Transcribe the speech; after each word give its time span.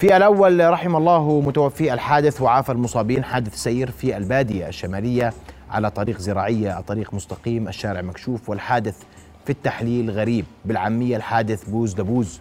في 0.00 0.16
الأول 0.16 0.70
رحم 0.70 0.96
الله 0.96 1.40
متوفي 1.40 1.92
الحادث 1.92 2.40
وعافى 2.42 2.72
المصابين 2.72 3.24
حادث 3.24 3.54
سير 3.54 3.90
في 3.90 4.16
البادية 4.16 4.68
الشمالية 4.68 5.32
على 5.70 5.90
طريق 5.90 6.18
زراعية 6.18 6.78
الطريق 6.78 7.14
مستقيم 7.14 7.68
الشارع 7.68 8.00
مكشوف 8.00 8.48
والحادث 8.48 8.96
في 9.44 9.50
التحليل 9.50 10.10
غريب 10.10 10.44
بالعامية 10.64 11.16
الحادث 11.16 11.70
بوز 11.70 11.94
دبوز 11.94 12.40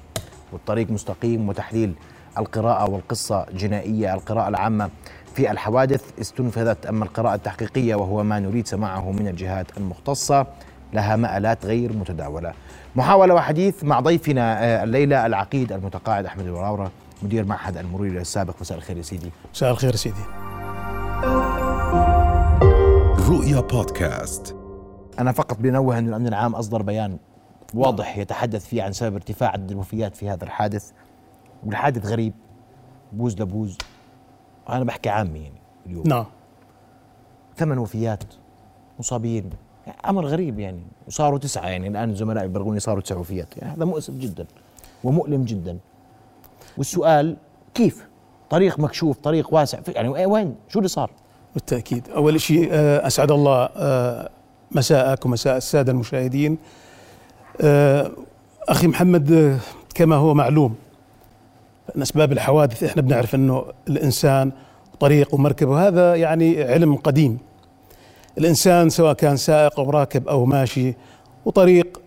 والطريق 0.52 0.92
مستقيم 0.92 1.50
وتحليل 1.50 1.94
القراءة 2.38 2.90
والقصة 2.90 3.46
جنائية 3.54 4.14
القراءة 4.14 4.48
العامة 4.50 4.90
في 5.36 5.52
الحوادث 5.52 6.04
استنفذت. 6.22 6.86
أما 6.86 7.06
القراءة 7.06 7.36
التحقيقية 7.36 7.96
وهو 7.96 8.24
ما 8.24 8.40
نريد 8.40 8.68
سماعه 8.68 9.12
من 9.12 9.28
الجهات 9.28 9.78
المختصة 9.78 10.48
لها 10.94 11.16
مآلات 11.16 11.66
غير 11.66 11.94
متداولة. 11.94 12.54
محاولة 12.96 13.34
وحديث 13.34 13.84
مع 13.84 14.00
ضيفنا 14.00 14.64
آه، 14.64 14.84
الليلة 14.84 15.26
العقيد 15.26 15.72
المتقاعد 15.72 16.26
أحمد 16.26 16.46
الوراورة. 16.46 16.92
مدير 17.24 17.46
معهد 17.46 17.78
المرور 17.78 18.08
السابق. 18.08 18.56
مساء 18.62 18.78
الخير 18.78 18.98
يا 18.98 19.02
سيدي. 19.02 19.32
مساء 19.54 19.72
الخير 19.72 19.92
يا 19.92 19.98
سيدي. 19.98 20.24
رؤيا 23.30 23.62
بودكاست. 23.62 24.56
أنا 25.20 25.32
فقط 25.32 25.58
بنوه 25.60 25.98
أن 25.98 26.08
الأمن 26.08 26.28
العام 26.28 26.56
أصدر 26.56 26.82
بيان 26.82 27.18
واضح 27.74 28.18
يتحدث 28.18 28.66
فيه 28.66 28.84
عن 28.84 28.94
سبب 28.94 29.16
ارتفاع 29.16 29.50
عدد 29.50 29.72
الوفيات 29.72 30.16
في 30.16 30.30
هذا 30.30 30.44
الحادث. 30.44 30.92
والحادث 31.66 32.06
غريب 32.06 32.34
بوز 33.14 33.42
لبوز. 33.42 33.78
أنا 34.70 34.84
بحكي 34.84 35.10
عامي 35.10 35.40
يعني 35.40 35.62
اليوم. 35.86 36.08
نعم. 36.08 36.26
ثمان 37.58 37.78
وفيات 37.78 38.24
مصابين. 39.00 39.50
أمر 40.08 40.26
غريب 40.26 40.60
يعني. 40.60 40.84
وصاروا 41.08 41.40
تسعة 41.40 41.68
يعني. 41.68 41.88
الآن 41.88 42.16
زملائي 42.16 42.48
بيبلغوني 42.48 42.80
صاروا 42.80 43.02
تسع 43.02 43.18
وفيات. 43.18 43.58
يعني 43.58 43.74
هذا 43.76 43.86
مؤسف 43.86 44.14
جدا 44.14 44.46
ومؤلم 45.04 45.46
جدا. 45.46 45.78
والسؤال 46.80 47.36
كيف؟ 47.74 48.08
طريق 48.50 48.80
مكشوف 48.80 49.18
طريق 49.18 49.54
واسع 49.54 49.80
يعني 49.88 50.10
وين؟ 50.26 50.56
شو 50.70 50.80
اللي 50.80 50.90
صار؟ 50.90 51.12
بالتأكيد 51.54 52.10
أول 52.16 52.42
شيء 52.42 52.70
آه، 52.72 53.08
أسعد 53.08 53.32
الله 53.32 53.70
آه، 53.78 54.30
مساءك 54.72 55.26
ومساء 55.26 55.58
السادة 55.58 55.92
المشاهدين 55.92 56.58
آه، 57.62 58.12
أخي 58.70 58.88
محمد 58.88 59.60
كما 59.96 60.16
هو 60.16 60.34
معلوم 60.34 60.76
من 61.96 62.02
أسباب 62.02 62.32
الحوادث 62.32 62.84
إحنا 62.84 63.02
بنعرف 63.02 63.36
أنه 63.36 63.66
الإنسان 63.88 64.52
طريق 65.00 65.34
ومركب 65.34 65.68
وهذا 65.68 66.16
يعني 66.16 66.64
علم 66.64 66.96
قديم 66.96 67.38
الإنسان 68.38 68.90
سواء 68.90 69.14
كان 69.14 69.38
سائق 69.38 69.80
أو 69.80 69.90
راكب 69.90 70.28
أو 70.28 70.46
ماشي 70.46 70.96
وطريق 71.46 72.02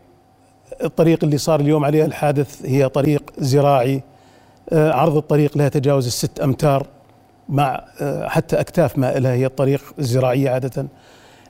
الطريق 0.85 1.25
اللي 1.25 1.39
صار 1.39 1.61
اليوم 1.61 1.85
عليه 1.85 2.05
الحادث 2.05 2.67
هي 2.67 2.89
طريق 2.89 3.33
زراعي 3.39 4.03
عرض 4.73 5.17
الطريق 5.17 5.59
لا 5.59 5.67
يتجاوز 5.67 6.07
الست 6.07 6.41
أمتار 6.41 6.87
مع 7.49 7.85
آه، 8.01 8.29
حتى 8.29 8.61
أكتاف 8.61 8.99
مائلة 8.99 9.33
هي 9.33 9.47
الطريق 9.47 9.83
الزراعية 9.99 10.51
عادة. 10.51 10.87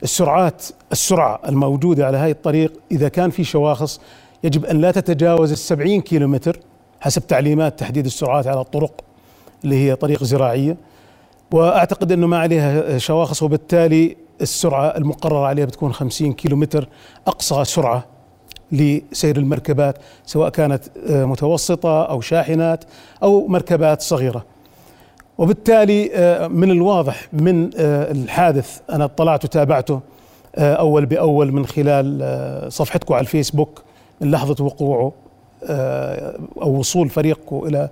السرعات 0.03 0.65
السرعة 0.93 1.41
الموجودة 1.49 2.07
على 2.07 2.17
هذه 2.17 2.31
الطريق 2.31 2.73
إذا 2.93 3.09
كان 3.09 3.31
في 3.31 3.45
شواخص 3.45 4.01
يجب 4.45 4.65
أن 4.65 4.81
لا 4.81 4.91
تتجاوز 4.91 5.53
السبعين 5.53 6.01
كيلومتر 6.01 6.61
حسب 7.01 7.27
تعليمات 7.27 7.79
تحديد 7.81 8.07
السرعات 8.07 8.47
على 8.47 8.61
الطرق 8.61 9.05
اللي 9.65 9.77
هي 9.77 9.95
طريق 9.95 10.25
زراعية. 10.25 10.77
وأعتقد 11.51 12.13
أنه 12.13 12.27
ما 12.27 12.39
عليها 12.39 12.99
شواخص 12.99 13.43
وبالتالي 13.43 14.17
السرعة 14.41 14.87
المقررة 14.87 15.47
عليها 15.47 15.65
بتكون 15.65 15.93
50 15.93 16.33
كيلومتر 16.33 16.89
أقصى 17.27 17.65
سرعة 17.65 18.12
لسير 18.73 19.37
المركبات 19.37 19.97
سواء 20.27 20.49
كانت 20.49 20.85
آه، 21.11 21.25
متوسطة 21.25 22.03
أو 22.05 22.21
شاحنات 22.21 22.85
أو 23.23 23.47
مركبات 23.49 24.03
صغيرة 24.03 24.45
وبالتالي 25.39 26.11
آه، 26.15 26.49
من 26.49 26.71
الواضح 26.71 27.29
من 27.33 27.71
آه، 27.77 28.13
الحادث 28.13 28.81
أنا 28.93 29.05
اطلعت 29.05 29.45
وتابعته 29.45 30.01
أول 30.59 31.07
بأول 31.07 31.53
من 31.53 31.67
خلال 31.67 32.73
صفحتكم 32.73 33.15
على 33.15 33.21
الفيسبوك 33.21 33.83
من 34.21 34.31
لحظة 34.31 34.65
وقوعه 34.65 35.13
أو 36.63 36.79
وصول 36.79 37.09
فريقكم 37.09 37.57
إلى 37.67 37.89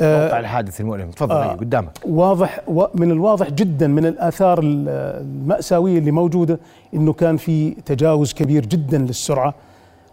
موقع 0.00 0.38
الحادث 0.40 0.80
المؤلم 0.80 1.10
تفضل 1.10 1.34
آه. 1.34 1.44
آه. 1.44 1.54
قدامك 1.54 1.90
واضح 2.06 2.60
من 2.94 3.10
الواضح 3.10 3.50
جدا 3.50 3.86
من 3.86 4.06
الآثار 4.06 4.58
ال- 4.62 4.88
المأساوية 5.20 5.98
اللي 5.98 6.10
موجودة 6.10 6.58
إنه 6.94 7.12
كان 7.12 7.36
في 7.36 7.70
تجاوز 7.70 8.32
كبير 8.32 8.66
جدا 8.66 8.98
للسرعة 8.98 9.54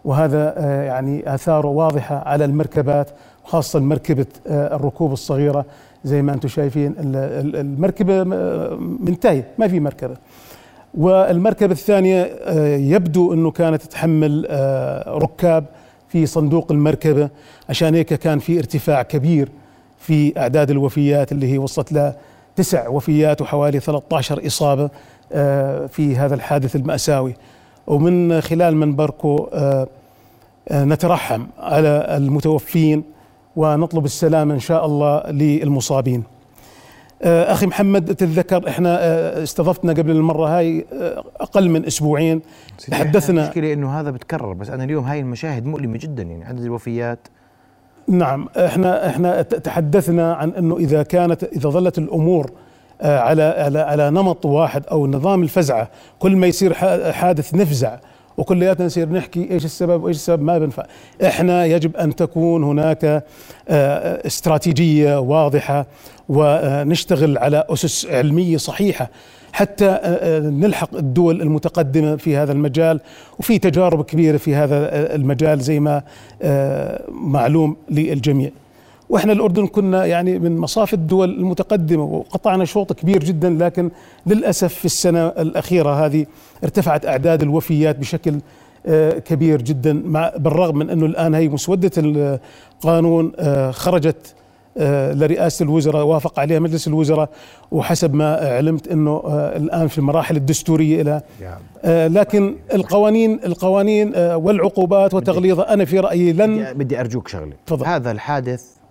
وهذا 0.04 0.54
آه، 0.56 0.82
يعني 0.82 1.34
آثاره 1.34 1.66
واضحة 1.68 2.22
على 2.28 2.44
المركبات 2.44 3.10
خاصة 3.44 3.80
مركبة 3.80 4.26
آه، 4.46 4.76
الركوب 4.76 5.12
الصغيرة. 5.12 5.64
زي 6.04 6.22
ما 6.22 6.32
أنتم 6.32 6.48
شايفين 6.48 6.94
ال- 6.98 7.16
ال- 7.16 7.56
المركبة 7.56 8.24
م- 8.24 8.98
منتهية 9.04 9.48
ما 9.58 9.68
في 9.68 9.80
مركبة. 9.80 10.16
والمركبة 10.94 11.72
الثانية 11.72 12.22
آه، 12.22 12.76
يبدو 12.76 13.32
انه 13.32 13.50
كانت 13.50 13.82
تحمل 13.82 14.46
آه، 14.50 15.18
ركاب 15.18 15.64
في 16.08 16.26
صندوق 16.26 16.72
المركبة. 16.72 17.28
عشان 17.68 17.94
هيك 17.94 18.14
كان 18.14 18.38
في 18.38 18.58
ارتفاع 18.58 19.02
كبير 19.02 19.48
في 19.98 20.38
أعداد 20.38 20.70
الوفيات 20.70 21.32
اللي 21.32 21.52
هي 21.52 21.58
وصلت 21.58 21.92
ل 21.92 22.12
تسع 22.56 22.88
وفيات 22.88 23.40
وحوالي 23.40 23.80
13 23.80 24.46
إصابة 24.46 24.90
آه، 25.32 25.86
في 25.86 26.16
هذا 26.16 26.34
الحادث 26.34 26.76
المأساوي. 26.76 27.34
ومن 27.86 28.40
خلال 28.40 28.76
منبركم 28.76 29.46
آه، 29.52 29.86
آه، 30.68 30.84
نترحم 30.84 31.46
على 31.58 32.06
المتوفين 32.16 33.04
ونطلب 33.56 34.04
السلامه 34.04 34.54
إن 34.54 34.58
شاء 34.58 34.86
الله 34.86 35.30
للمصابين. 35.30 36.22
آه، 37.22 37.52
أخي 37.52 37.66
محمد 37.66 38.14
تتذكر 38.14 38.68
إحنا 38.68 39.42
استضفتنا 39.42 39.92
قبل 39.92 40.10
المرة 40.10 40.58
هاي 40.58 40.84
أقل 41.40 41.68
من 41.68 41.86
أسبوعين 41.86 42.40
تحدثنا. 42.90 43.42
المشكلة 43.42 43.72
إنه 43.72 44.00
هذا 44.00 44.10
بتكرر 44.10 44.52
بس 44.52 44.70
أنا 44.70 44.84
اليوم 44.84 45.04
هاي 45.04 45.20
المشاهد 45.20 45.66
مؤلمة 45.66 45.98
جدا 45.98 46.22
يعني 46.22 46.44
عدد 46.44 46.64
الوفيات. 46.64 47.28
نعم 48.08 48.48
إحنا 48.56 49.08
إحنا 49.08 49.42
تحدثنا 49.42 50.34
عن 50.34 50.50
إنه 50.50 50.76
إذا 50.76 51.02
كانت 51.02 51.44
إذا 51.44 51.68
ظلت 51.68 51.98
الأمور 51.98 52.50
على 53.02 53.42
على 53.42 53.78
على 53.78 54.10
نمط 54.10 54.46
واحد 54.46 54.86
أو 54.86 55.06
نظام 55.06 55.42
الفزعة. 55.42 55.88
كل 56.18 56.36
ما 56.36 56.46
يصير 56.46 56.74
حادث 57.12 57.54
نفزع 57.54 57.96
وكلياتنا 58.36 58.86
نصير 58.86 59.08
نحكي 59.08 59.50
إيش 59.50 59.64
السبب 59.64 60.02
وإيش 60.02 60.16
السبب 60.16 60.42
ما 60.42 60.58
بنفع. 60.58 60.84
إحنا 61.24 61.64
يجب 61.66 61.96
أن 61.96 62.16
تكون 62.16 62.64
هناك 62.64 63.04
آه، 63.68 64.26
استراتيجية 64.26 65.20
واضحة 65.20 65.86
ونشتغل 66.28 67.38
على 67.38 67.64
أسس 67.68 68.06
علمية 68.06 68.56
صحيحة. 68.56 69.08
حتى 69.52 69.86
آه، 69.86 69.96
آه، 69.96 70.40
نلحق 70.40 70.94
الدول 70.94 71.42
المتقدمة 71.42 72.16
في 72.16 72.36
هذا 72.36 72.52
المجال 72.52 73.00
وفي 73.38 73.58
تجارب 73.58 74.04
كبيرة 74.04 74.36
في 74.36 74.54
هذا 74.54 74.76
آه، 74.76 75.16
المجال 75.16 75.60
زي 75.60 75.80
ما 75.80 76.02
آه، 76.42 77.02
معلوم 77.10 77.76
للجميع. 77.90 78.50
وإحنا 79.12 79.32
الأردن 79.32 79.66
كنا 79.66 80.06
يعني 80.06 80.38
من 80.38 80.56
مصاف 80.56 80.94
الدول 80.94 81.30
المتقدمة 81.30 82.04
وقطعنا 82.04 82.64
شوط 82.64 82.92
كبير 82.92 83.24
جدا 83.24 83.50
لكن 83.50 83.90
للأسف 84.26 84.74
في 84.74 84.84
السنة 84.84 85.26
الأخيرة 85.26 86.06
هذه 86.06 86.26
ارتفعت 86.64 87.06
أعداد 87.06 87.42
الوفيات 87.42 87.98
بشكل 87.98 88.40
آه، 88.86 89.18
كبير 89.18 89.62
جدا 89.62 89.92
مع 89.92 90.32
بالرغم 90.36 90.78
من 90.78 90.90
أنه 90.90 91.06
الآن 91.06 91.34
هي 91.34 91.48
مسودة 91.48 91.90
القانون 91.98 93.32
آه، 93.38 93.70
خرجت 93.70 94.34
آه، 94.78 95.12
لرئاسة 95.12 95.62
الوزراء 95.62 96.04
وافق 96.04 96.40
عليها 96.40 96.58
مجلس 96.58 96.88
الوزراء 96.88 97.28
وحسب 97.70 98.14
ما 98.14 98.34
علمت 98.34 98.88
أنه 98.88 99.22
الآن 99.56 99.88
في 99.88 99.98
المراحل 99.98 100.36
الدستورية 100.36 101.02
إلى 101.02 101.20
لكن 102.08 102.56
القوانين 102.74 103.40
القوانين 103.44 104.12
والعقوبات 104.16 105.14
وتغليظها 105.14 105.72
أنا 105.72 105.84
في 105.84 106.00
رأيي 106.00 106.32
لن 106.32 106.56
بدي, 106.56 106.74
بدي 106.74 107.00
أرجوك 107.00 107.28
شغلة 107.28 107.52
تفضل. 107.66 107.86
هذا 107.86 108.10
الحادث 108.10 108.81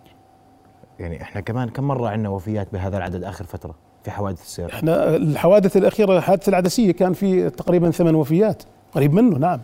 يعني 1.01 1.21
إحنا 1.21 1.41
كمان 1.41 1.69
كم 1.69 1.83
مرة 1.83 2.09
عندنا 2.09 2.29
وفيات 2.29 2.67
بهذا 2.73 2.97
العدد 2.97 3.23
آخر 3.23 3.45
فترة 3.45 3.75
في 4.03 4.11
حوادث 4.11 4.41
السير؟ 4.41 4.73
إحنا 4.73 5.15
الحوادث 5.15 5.77
الأخيرة 5.77 6.19
حادث 6.19 6.49
العدسية 6.49 6.91
كان 6.91 7.13
في 7.13 7.49
تقريبا 7.49 7.91
ثمان 7.91 8.15
وفيات 8.15 8.63
قريب 8.91 9.13
منه 9.13 9.37
نعم. 9.37 9.59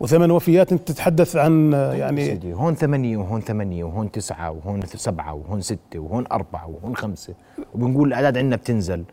وثمان 0.00 0.30
وفيات 0.30 0.72
أنت 0.72 0.88
تتحدث 0.88 1.36
عن 1.36 1.72
يعني 1.72 2.24
سيدي 2.24 2.52
هون 2.52 2.74
ثمانية 2.74 3.16
وهون 3.16 3.40
ثمانية 3.40 3.84
وهون 3.84 4.10
تسعة 4.10 4.50
وهون 4.50 4.80
سبعة 4.86 5.34
وهون 5.34 5.60
ستة 5.60 5.98
وهون 5.98 6.24
أربعة 6.32 6.68
وهون 6.68 6.96
خمسة. 6.96 7.34
وبنقول 7.74 8.08
الأعداد 8.08 8.38
عندنا 8.38 8.56
بتنزل. 8.56 9.04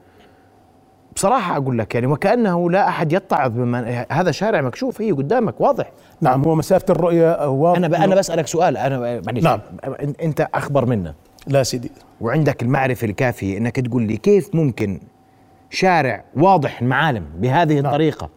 بصراحة 1.15 1.57
أقول 1.57 1.77
لك 1.77 1.95
يعني 1.95 2.07
وكأنه 2.07 2.71
لا 2.71 2.88
أحد 2.88 3.13
يتعظ 3.13 3.51
بما 3.51 4.06
هذا 4.12 4.31
شارع 4.31 4.62
مكشوف 4.62 5.01
هي 5.01 5.12
قدامك 5.12 5.62
واضح. 5.62 5.92
نعم 6.21 6.44
هو 6.44 6.56
مسافة 6.56 6.86
الرؤية 6.89 7.50
واضح 7.50 7.77
أنا. 7.77 8.04
أنا 8.04 8.15
بسألك 8.15 8.47
سؤال 8.47 8.77
أنا 8.77 9.21
معلش 9.25 9.44
نعم. 9.44 9.59
أنت 10.21 10.47
أخبر 10.54 10.86
منا 10.86 11.13
لا 11.48 11.64
سيدي. 11.64 11.92
وعندك 12.22 12.62
المعرفة 12.64 13.06
الكافية 13.08 13.58
أنك 13.58 13.76
تقول 13.80 14.04
لي 14.04 14.18
كيف 14.18 14.56
ممكن 14.56 15.00
شارع 15.70 16.24
واضح 16.36 16.82
المعالم 16.82 17.26
بهذه 17.38 17.74
نعم. 17.76 17.86
الطريقة؟ 17.86 18.30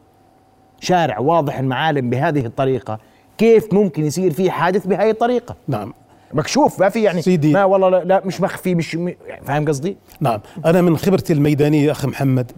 شارع 0.80 1.18
واضح 1.18 1.58
المعالم 1.58 2.10
بهذه 2.10 2.46
الطريقة 2.46 2.98
كيف 3.38 3.74
ممكن 3.74 4.04
يصير 4.04 4.30
فيه 4.32 4.50
حادث 4.50 4.86
بهذه 4.86 5.10
الطريقة؟ 5.10 5.56
نعم. 5.68 5.94
مكشوف 6.32 6.80
ما 6.80 6.88
في 6.88 7.02
يعني. 7.02 7.22
سيدي. 7.22 7.52
ما 7.52 7.64
والله 7.64 7.88
لا, 7.88 8.04
لا 8.04 8.22
مش 8.26 8.40
مخفي 8.40 8.74
مش 8.74 8.96
م- 8.96 9.12
فاهم 9.44 9.64
قصدي؟ 9.68 9.96
نعم. 10.20 10.40
أنا 10.64 10.82
من 10.82 10.96
خبرتي 10.96 11.32
الميدانية 11.32 11.90
أخي 11.90 12.06
محمد 12.06 12.50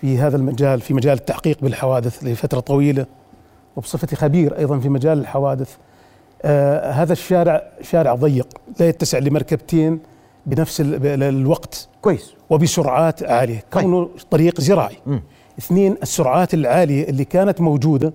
في 0.00 0.18
هذا 0.18 0.36
المجال 0.36 0.80
في 0.80 0.94
مجال 0.94 1.18
التحقيق 1.18 1.58
بالحوادث 1.62 2.24
لفترة 2.24 2.60
طويلة 2.60 3.06
وبصفتي 3.76 4.16
خبير 4.16 4.58
أيضا 4.58 4.78
في 4.78 4.88
مجال 4.88 5.18
الحوادث. 5.18 5.76
آه 6.44 6.90
هذا 6.90 7.12
الشارع 7.12 7.62
شارع 7.82 8.14
ضيق 8.14 8.48
لا 8.80 8.88
يتسع 8.88 9.18
لمركبتين 9.18 10.00
بنفس 10.46 10.82
الوقت 10.84 11.88
كويس. 12.02 12.34
وبسرعات 12.50 13.22
عالية 13.22 13.64
طيب. 13.70 13.82
كونه 13.82 14.08
طريق 14.30 14.60
زراعي. 14.60 14.96
اثنين 15.58 15.96
السرعات 16.02 16.54
العالية 16.54 17.08
اللي 17.08 17.24
كانت 17.24 17.60
موجودة 17.60 18.12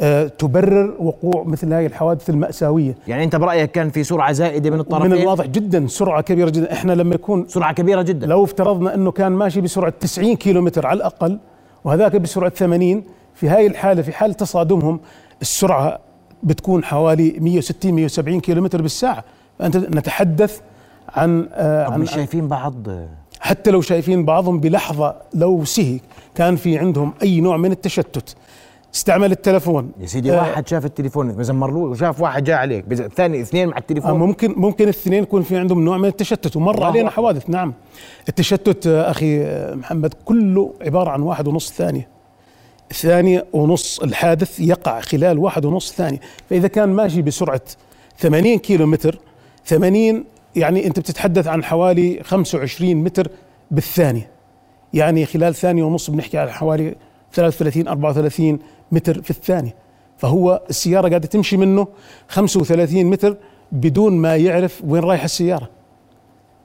آه 0.00 0.26
تبرر 0.26 0.94
وقوع 0.98 1.44
مثل 1.44 1.72
هذه 1.72 1.86
الحوادث 1.86 2.30
المأساوية. 2.30 2.94
يعني 3.08 3.24
أنت 3.24 3.36
برأيك 3.36 3.70
كان 3.70 3.90
في 3.90 4.04
سرعة 4.04 4.32
زائدة 4.32 4.70
من 4.70 4.80
الطرفين؟ 4.80 5.10
من 5.10 5.18
الواضح 5.18 5.46
جدا 5.46 5.86
سرعة 5.86 6.20
كبيرة 6.22 6.50
جدا. 6.50 6.72
إحنا 6.72 6.92
لما 6.92 7.14
يكون 7.14 7.48
سرعة 7.48 7.72
كبيرة 7.74 8.02
جدا. 8.02 8.26
لو 8.26 8.44
افترضنا 8.44 8.94
أنه 8.94 9.10
كان 9.10 9.32
ماشي 9.32 9.60
بسرعة 9.60 9.92
90 10.00 10.36
كيلومتر 10.36 10.86
على 10.86 10.96
الأقل 10.96 11.38
وهذاك 11.84 12.16
بسرعة 12.16 12.50
80 12.50 13.04
في 13.34 13.48
هاي 13.48 13.66
الحالة 13.66 14.02
في 14.02 14.12
حال 14.12 14.34
تصادمهم 14.34 15.00
السرعة 15.42 15.98
بتكون 16.44 16.84
حوالي 16.84 17.36
160 17.40 17.92
170 17.94 18.40
كيلومتر 18.40 18.82
بالساعة. 18.82 19.24
فأنت 19.58 19.76
نتحدث 19.76 20.60
عن 21.08 21.48
آه 21.52 21.84
عن 21.90 22.00
مش 22.00 22.10
شايفين 22.10 22.48
بعض؟ 22.48 22.74
حتى 23.40 23.70
لو 23.70 23.80
شايفين 23.80 24.24
بعضهم 24.24 24.60
بلحظة 24.60 25.14
لو 25.34 25.64
سهي 25.64 26.00
كان 26.34 26.56
في 26.56 26.78
عندهم 26.78 27.12
أي 27.22 27.40
نوع 27.40 27.56
من 27.56 27.72
التشتت. 27.72 28.36
استعمل 28.94 29.32
التلفون. 29.32 29.90
يا 30.00 30.06
سيدي 30.06 30.32
آه، 30.32 30.36
واحد 30.36 30.68
شاف 30.68 30.84
التليفون 30.84 31.32
بزمر 31.32 31.70
له 31.70 31.78
وشاف 31.78 32.20
واحد 32.20 32.44
جاء 32.44 32.56
عليك 32.56 32.84
بز- 32.88 33.02
ثاني 33.02 33.40
اثنين 33.40 33.68
مع 33.68 33.76
آه، 33.76 33.78
التليفون 33.78 34.12
ممكن 34.12 34.54
ممكن 34.56 34.84
الاثنين 34.84 35.22
يكون 35.22 35.42
في 35.42 35.56
عندهم 35.56 35.84
نوع 35.84 35.98
من 35.98 36.08
التشتت 36.08 36.56
ومر 36.56 36.84
علينا. 36.84 37.10
حوادث. 37.10 37.50
نعم. 37.50 37.74
التشتت 38.28 38.86
آه، 38.86 39.10
أخي 39.10 39.40
آه، 39.44 39.74
محمد 39.74 40.14
كله 40.24 40.74
عبارة 40.80 41.10
عن 41.10 41.22
واحد 41.22 41.48
ونص 41.48 41.72
ثانية. 41.72 42.13
ثانية 42.92 43.46
ونص 43.52 44.00
الحادث 44.00 44.60
يقع 44.60 45.00
خلال 45.00 45.38
واحد 45.38 45.64
ونص 45.64 45.92
ثانية 45.92 46.20
فإذا 46.50 46.68
كان 46.68 46.88
ماشي 46.88 47.22
بسرعة 47.22 47.60
80 48.18 48.58
كيلو 48.58 48.86
متر 48.86 49.18
80 49.66 50.24
يعني 50.56 50.86
أنت 50.86 51.00
بتتحدث 51.00 51.46
عن 51.46 51.64
حوالي 51.64 52.20
25 52.22 52.94
متر 52.94 53.28
بالثانية. 53.70 54.30
يعني 54.94 55.26
خلال 55.26 55.54
ثانية 55.54 55.82
ونص 55.82 56.10
بنحكي 56.10 56.38
على 56.38 56.52
حوالي 56.52 56.94
33 57.32 57.88
34 57.88 58.58
متر 58.92 59.22
في 59.22 59.30
الثانية. 59.30 59.74
فهو 60.16 60.62
السيارة 60.70 61.08
قاعدة 61.08 61.28
تمشي 61.28 61.56
منه 61.56 61.86
35 62.28 63.04
متر 63.04 63.36
بدون 63.72 64.12
ما 64.12 64.36
يعرف 64.36 64.82
وين 64.86 65.02
رايحة 65.02 65.24
السيارة. 65.24 65.68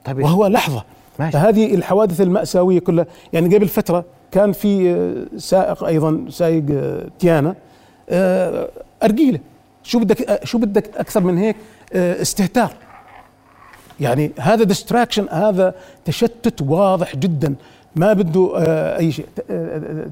طيب 0.04 0.18
وهو 0.18 0.46
لحظة. 0.46 0.84
ماشي. 1.18 1.32
فهذه 1.32 1.74
الحوادث 1.74 2.20
المأساوية 2.20 2.78
كلها 2.78 3.06
يعني 3.32 3.56
قبل 3.56 3.68
فترة 3.68 4.04
كان 4.32 4.52
في 4.52 5.26
سائق 5.36 5.84
أيضا 5.84 6.26
سائق 6.30 6.64
آه، 6.70 7.06
تيانا. 7.18 7.54
آه، 8.10 8.68
أرجيلة 9.02 9.40
شو 9.82 9.98
بدك 9.98 10.44
شو 10.44 10.58
بدك 10.58 10.96
أكثر 10.96 11.20
من 11.20 11.38
هيك؟ 11.38 11.56
آه، 11.92 12.22
استهتار. 12.22 12.72
يعني 14.00 14.32
هذا 14.40 14.64
ديستراكشن 14.64 15.28
هذا 15.28 15.74
تشتت 16.04 16.62
واضح 16.62 17.16
جدا. 17.16 17.54
ما 17.96 18.12
بده 18.12 18.52
آه، 18.56 18.98
أي 18.98 19.12
شيء. 19.12 19.26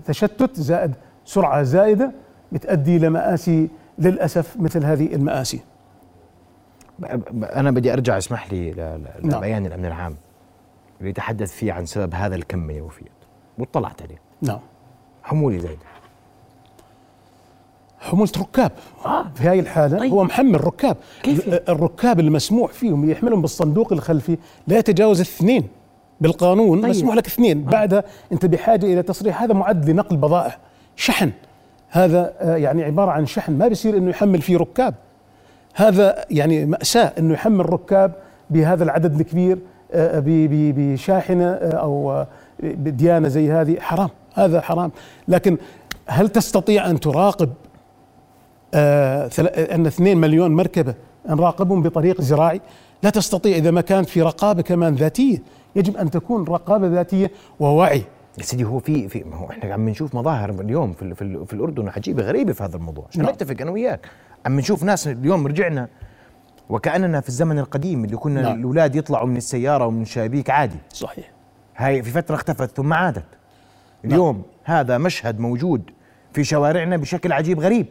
تشتت 0.06 0.60
زائد 0.60 0.92
سرعة 1.24 1.62
زائدة 1.62 2.12
بتؤدي 2.52 2.98
لمآسي 2.98 3.68
للأسف 3.98 4.56
مثل 4.56 4.84
هذه 4.84 5.14
المآسي. 5.14 5.60
أنا 7.42 7.70
بدي 7.70 7.92
أرجع 7.92 8.18
اسمح 8.18 8.52
لي 8.52 8.70
نعم. 9.22 9.38
لبيان 9.38 9.66
الأمن 9.66 9.84
العام 9.84 10.16
اللي 10.98 11.10
يتحدث 11.10 11.52
فيه 11.52 11.72
عن 11.72 11.86
سبب 11.86 12.14
هذا 12.14 12.34
الكم 12.34 12.58
من 12.58 12.76
الوفيات 12.76 13.17
واطلعت 13.58 14.02
عليه. 14.02 14.18
نعم. 14.42 14.58
حمولي 15.22 15.58
زايده 15.58 15.82
حمولة 18.00 18.30
ركاب. 18.38 18.72
آه. 19.06 19.24
في 19.34 19.48
هاي 19.48 19.60
الحالة 19.60 19.98
طيب. 19.98 20.12
هو 20.12 20.24
محمل 20.24 20.64
ركاب. 20.64 20.96
كيف؟ 21.22 21.48
ال- 21.48 21.68
الركاب 21.68 22.20
المسموح 22.20 22.72
فيهم 22.72 23.00
اللي 23.02 23.12
يحملهم 23.12 23.42
بالصندوق 23.42 23.92
الخلفي 23.92 24.38
لا 24.66 24.78
يتجاوز 24.78 25.20
اثنين 25.20 25.68
بالقانون 26.20 26.80
طيب. 26.80 26.90
مسموح 26.90 27.14
لك 27.14 27.26
اثنين. 27.26 27.62
بعدها 27.64 28.04
أنت 28.32 28.46
بحاجة 28.46 28.86
إلى 28.86 29.02
تصريح. 29.02 29.42
هذا 29.42 29.54
معد 29.54 29.90
لنقل 29.90 30.16
بضائع. 30.16 30.56
شحن. 30.96 31.30
هذا 31.88 32.34
آه، 32.40 32.56
يعني 32.56 32.84
عبارة 32.84 33.10
عن 33.10 33.26
شحن. 33.26 33.52
ما 33.52 33.68
بيصير 33.68 33.96
إنه 33.96 34.10
يحمل 34.10 34.42
فيه 34.42 34.56
ركاب. 34.56 34.94
هذا 35.74 36.24
يعني 36.30 36.66
مأساة 36.66 37.12
إنه 37.18 37.34
يحمل 37.34 37.72
ركاب 37.72 38.12
بهذا 38.50 38.84
العدد 38.84 39.20
الكبير 39.20 39.58
آه، 39.92 40.18
ب- 40.18 40.74
بشاحنة 40.76 41.44
آه، 41.52 42.26
أو 42.62 42.68
بديانة 42.74 43.28
زي 43.28 43.52
هذه 43.52 43.80
حرام 43.80 44.08
هذا 44.34 44.60
حرام. 44.60 44.90
لكن 45.28 45.58
هل 46.06 46.28
تستطيع 46.28 46.90
أن 46.90 47.00
تراقب 47.00 47.50
آه، 48.74 49.30
أن 49.74 49.86
2 49.86 50.16
مليون 50.16 50.56
مركبة 50.56 50.94
نراقبهم 51.28 51.82
بطريق 51.82 52.20
زراعي؟ 52.20 52.60
لا 53.02 53.10
تستطيع. 53.10 53.56
إذا 53.56 53.70
ما 53.70 53.80
كانت 53.80 54.08
في 54.08 54.22
رقابة 54.22 54.62
كمان 54.62 54.94
ذاتية 54.94 55.38
يجب 55.76 55.96
أن 55.96 56.10
تكون 56.10 56.44
رقابة 56.44 56.86
ذاتية 56.86 57.30
ووعي. 57.60 58.02
يا 58.38 58.42
سيدي 58.42 58.64
هو 58.64 58.78
في 58.78 59.08
في 59.08 59.24
ما 59.24 59.36
هو 59.36 59.50
إحنا 59.50 59.74
عم 59.74 59.88
نشوف 59.88 60.14
مظاهر 60.14 60.50
اليوم 60.50 60.92
في 60.92 61.14
في, 61.14 61.44
في 61.46 61.52
الأردن 61.52 61.88
عجيبة 61.88 62.22
غريبة 62.22 62.52
في 62.52 62.64
هذا 62.64 62.76
الموضوع. 62.76 63.04
عشان 63.10 63.22
نعم. 63.22 63.32
نتفق 63.32 63.56
أنا 63.60 63.70
وياك؟ 63.70 64.06
عم 64.46 64.58
نشوف 64.58 64.82
ناس 64.82 65.08
اليوم 65.08 65.46
رجعنا 65.46 65.88
وكأننا 66.68 67.20
في 67.20 67.28
الزمن 67.28 67.58
القديم 67.58 68.04
اللي 68.04 68.16
كنا 68.16 68.42
نعم. 68.42 68.58
الأولاد 68.58 68.96
يطلعوا 68.96 69.26
من 69.26 69.36
السيارة 69.36 69.86
ومن 69.86 70.02
الشبابيك 70.02 70.50
عادي. 70.50 70.76
صحيح. 70.92 71.37
هاي 71.78 72.02
في 72.02 72.10
فترة 72.10 72.34
اختفت 72.34 72.76
ثم 72.76 72.92
عادت. 72.92 73.24
اليوم 74.04 74.42
هذا 74.64 74.98
مشهد 74.98 75.40
موجود 75.40 75.90
في 76.32 76.44
شوارعنا 76.44 76.96
بشكل 76.96 77.32
عجيب 77.32 77.60
غريب. 77.60 77.86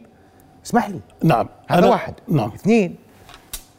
اسمح 0.66 0.88
لي. 0.88 1.00
نعم. 1.24 1.48
هذا 1.68 1.86
أنا- 1.86 1.90
واحد. 1.90 2.14
نعم. 2.28 2.48
اثنين 2.54 2.96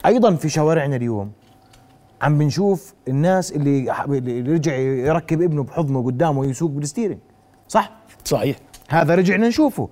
أيضا 0.05 0.35
في 0.35 0.49
شوارعنا 0.49 0.95
اليوم 0.95 1.31
عم 2.21 2.37
بنشوف 2.37 2.93
الناس 3.07 3.51
اللي 3.51 3.93
اللي 4.09 4.53
رجع 4.53 4.75
يركب 4.75 5.41
ابنه 5.41 5.63
بحضنه 5.63 6.03
قدامه 6.05 6.39
ويسوق 6.39 6.71
بالستيرنج. 6.71 7.19
صح؟ 7.67 7.91
صحيح. 8.25 8.57
هذا 8.89 9.15
رجعنا 9.15 9.47
نشوفه. 9.47 9.89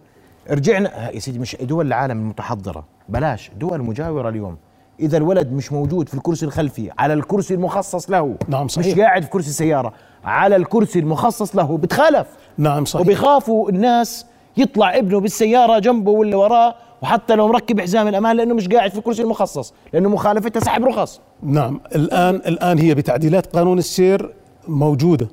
رجعنا 0.49 1.09
يا 1.11 1.19
سيدي 1.19 1.39
مش 1.39 1.55
دول 1.61 1.87
العالم 1.87 2.19
المتحضرة. 2.19 2.85
بلاش. 3.09 3.51
دول 3.59 3.81
مجاورة 3.81 4.29
اليوم. 4.29 4.57
إذا 4.99 5.17
الولد 5.17 5.51
مش 5.51 5.71
موجود 5.71 6.09
في 6.09 6.13
الكرسي 6.13 6.45
الخلفي 6.45 6.91
على 6.97 7.13
الكرسي 7.13 7.53
المخصص 7.53 8.09
له. 8.09 8.35
نعم، 8.47 8.67
صحيح. 8.67 8.88
مش 8.88 8.99
قاعد 8.99 9.23
في 9.23 9.29
كرسي 9.29 9.49
السياره 9.49 9.94
على 10.23 10.55
الكرسي 10.55 11.00
المخصص 11.00 11.55
له 11.55 11.77
بتخالف. 11.77 12.27
نعم 12.57 12.86
صحيح. 12.86 13.01
وبيخافوا 13.05 13.69
الناس 13.69 14.25
يطلع 14.57 14.98
ابنه 14.98 15.19
بالسيارة 15.19 15.79
جنبه 15.79 16.12
ولا 16.12 16.38
وراه 16.38 16.75
وحتى 17.01 17.36
لو 17.36 17.48
مركب 17.48 17.81
حزام 17.81 18.07
الأمان 18.07 18.36
لأنه 18.38 18.53
مش 18.53 18.67
قاعد 18.67 18.91
في 18.91 18.98
الكرسي 18.98 19.22
المخصص 19.22 19.74
لأنه 19.93 20.10
مخالفتها 20.10 20.60
سحب 20.60 20.86
رخص. 20.86 21.22
نعم 21.43 21.79
الآن 21.95 22.36
الآن 22.36 22.79
هي 22.79 22.95
بتعديلات 22.95 23.55
قانون 23.55 23.77
السير 23.77 24.33
موجودة. 24.67 25.27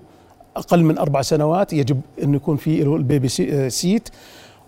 أقل 0.57 0.85
من 0.85 0.99
أربع 0.99 1.23
سنوات 1.23 1.73
يجب 1.73 2.01
انه 2.23 2.37
يكون 2.37 2.57
في 2.57 2.83
ال 2.83 2.92
baby 2.92 3.29
آه، 3.41 3.69
seat. 3.69 4.09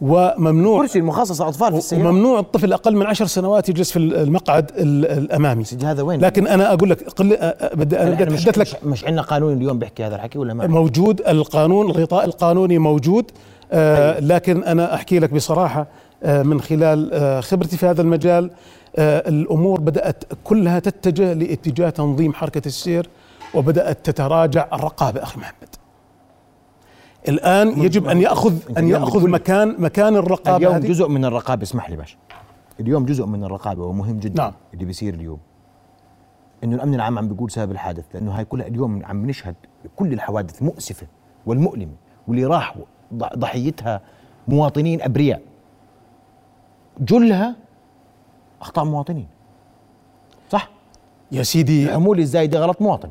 وممنوع 0.00 0.80
كرسي 0.80 0.98
المخصص 0.98 1.40
اطفال 1.40 1.72
في 1.72 1.78
السيارة. 1.78 2.08
وممنوع 2.08 2.38
الطفل 2.38 2.72
أقل 2.72 2.96
من 2.96 3.06
عشر 3.06 3.26
سنوات 3.26 3.68
يجلس 3.68 3.90
في 3.92 3.98
المقعد 3.98 4.70
ال- 4.76 5.06
الأمامي. 5.18 5.64
هذا 5.82 6.02
وين؟ 6.02 6.20
لكن 6.20 6.46
أنا 6.46 6.72
أقول 6.72 6.90
لك 6.90 7.08
قل 7.08 7.28
بدي 7.74 7.98
أنا 8.00 8.10
بدي 8.10 8.34
مش 8.34 8.48
اتحدث 8.48 8.58
مش, 8.58 8.74
لك 8.74 8.84
مش 8.84 9.04
عندنا 9.04 9.22
قانون 9.22 9.52
اليوم 9.52 9.78
بيحكي 9.78 10.04
هذا 10.04 10.14
الحكي 10.16 10.38
ولا 10.38 10.54
ما؟ 10.54 10.66
موجود 10.66 11.20
القانون 11.28 11.86
الغطاء 11.86 12.24
القانوني 12.24 12.78
موجود. 12.78 13.30
آه 13.72 14.20
لكن 14.20 14.64
أنا 14.64 14.94
أحكي 14.94 15.18
لك 15.18 15.34
بصراحة 15.34 15.86
آه 16.22 16.42
من 16.42 16.60
خلال 16.60 17.10
آه 17.12 17.40
خبرتي 17.40 17.76
في 17.76 17.86
هذا 17.86 18.02
المجال 18.02 18.50
آه 18.96 19.28
الأمور 19.28 19.80
بدأت 19.80 20.24
كلها 20.44 20.78
تتجه 20.78 21.32
لاتجاه 21.32 21.90
تنظيم 21.90 22.32
حركة 22.34 22.62
السير 22.66 23.08
وبدأت 23.54 23.98
تتراجع 24.10 24.66
الرقابة 24.72 25.22
أخي 25.22 25.40
محمد. 25.40 25.65
الآن 27.28 27.82
يجب 27.82 28.08
أن 28.08 28.20
ياخذ 28.20 28.52
أنت 28.68 28.78
أن 28.78 28.88
يأخذ. 28.88 29.28
مكان 29.28 29.76
مكان 29.78 30.16
الرقابة 30.16 30.56
اليوم 30.56 30.74
هذه. 30.74 30.88
جزء 30.88 31.08
من 31.08 31.24
الرقابة 31.24 31.62
اسمح 31.62 31.90
لي 31.90 31.96
باشا 31.96 32.16
اليوم 32.80 33.04
جزء 33.04 33.26
من 33.26 33.44
الرقابة 33.44 33.84
ومهم 33.84 34.18
جدا 34.18 34.42
نعم. 34.42 34.52
اللي 34.74 34.84
بيصير 34.84 35.14
اليوم. 35.14 35.38
إنه 36.64 36.76
الأمن 36.76 36.94
العام 36.94 37.18
عم 37.18 37.28
بيقول 37.28 37.50
سبب 37.50 37.70
الحادث 37.70 38.04
لأنه 38.14 38.32
هاي 38.32 38.44
كلها 38.44 38.66
اليوم 38.66 39.04
عم 39.04 39.22
بنشهد 39.22 39.54
كل 39.96 40.12
الحوادث 40.12 40.62
مؤسفة 40.62 41.06
والمؤلمة 41.46 41.92
واللي 42.28 42.44
راح 42.44 42.76
ضحيتها 43.14 44.00
مواطنين 44.48 45.02
أبرياء. 45.02 45.42
جلها 47.00 47.56
أخطاء 48.60 48.84
مواطنين. 48.84 49.26
صح؟ 50.50 50.70
يا 51.32 51.42
سيدي 51.42 51.86
الحموله 51.86 52.22
الزايدة 52.22 52.58
غلط 52.58 52.82
مواطن. 52.82 53.10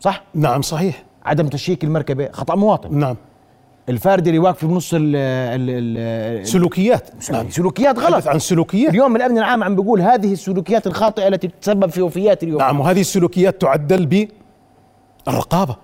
صح؟ 0.00 0.22
نعم 0.34 0.62
صحيح. 0.62 1.04
عدم 1.24 1.48
تشييك 1.48 1.84
المركبة 1.84 2.30
خطأ 2.32 2.54
مواطن. 2.54 2.98
نعم. 2.98 3.16
الفارد 3.88 4.26
اللي 4.26 4.38
واقف 4.38 4.64
بنص 4.64 4.94
ال 4.94 5.16
ال 5.16 5.96
ال 6.40 6.46
سلوكيات. 6.48 7.30
نعم. 7.32 7.50
سلوكيات 7.50 7.98
غلط. 7.98 8.28
عن 8.28 8.38
سلوكيات 8.38 8.90
اليوم 8.90 9.16
الأمن 9.16 9.38
العام 9.38 9.64
عم 9.64 9.74
بيقول 9.74 10.00
هذه 10.00 10.32
السلوكيات 10.32 10.86
الخاطئة 10.86 11.28
التي 11.28 11.48
تتسبب 11.48 11.90
في 11.90 12.02
وفيات 12.02 12.42
اليوم. 12.42 12.58
نعم 12.58 12.80
وهذه 12.80 13.00
السلوكيات 13.00 13.60
تعدل 13.60 14.28
بالرقابه 15.26 15.76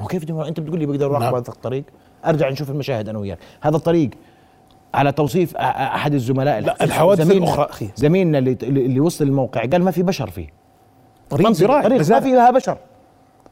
هو 0.00 0.06
كيف 0.06 0.22
بدي- 0.22 0.48
أنت 0.48 0.60
بتقول 0.60 0.78
لي 0.78 0.86
بقدر 0.86 1.06
اراقب 1.06 1.22
نعم. 1.22 1.34
هذا 1.34 1.48
الطريق؟ 1.48 1.84
أرجع 2.26 2.50
نشوف 2.50 2.70
المشاهد 2.70 3.08
أنا 3.08 3.18
وياك. 3.18 3.38
هذا 3.60 3.76
الطريق 3.76 4.10
على 4.94 5.12
توصيف 5.12 5.56
أحد 5.56 6.14
الزملاء 6.14 6.60
لا، 6.60 6.84
الحوادث 6.84 7.30
الأخرى 7.30 7.66
أخي. 7.70 7.88
زميلنا 7.96 8.38
اللي 8.38 8.56
اللي 8.62 9.00
وصل 9.00 9.24
الموقع 9.24 9.60
قال 9.60 9.82
ما 9.84 9.90
في 9.90 10.02
بشر 10.02 10.30
فيه. 10.30 10.48
طريق 11.30 11.50
زراعي. 11.52 11.82
طريق 11.82 12.10
ما. 12.10 12.20
فيها 12.20 12.50
بشر. 12.50 12.76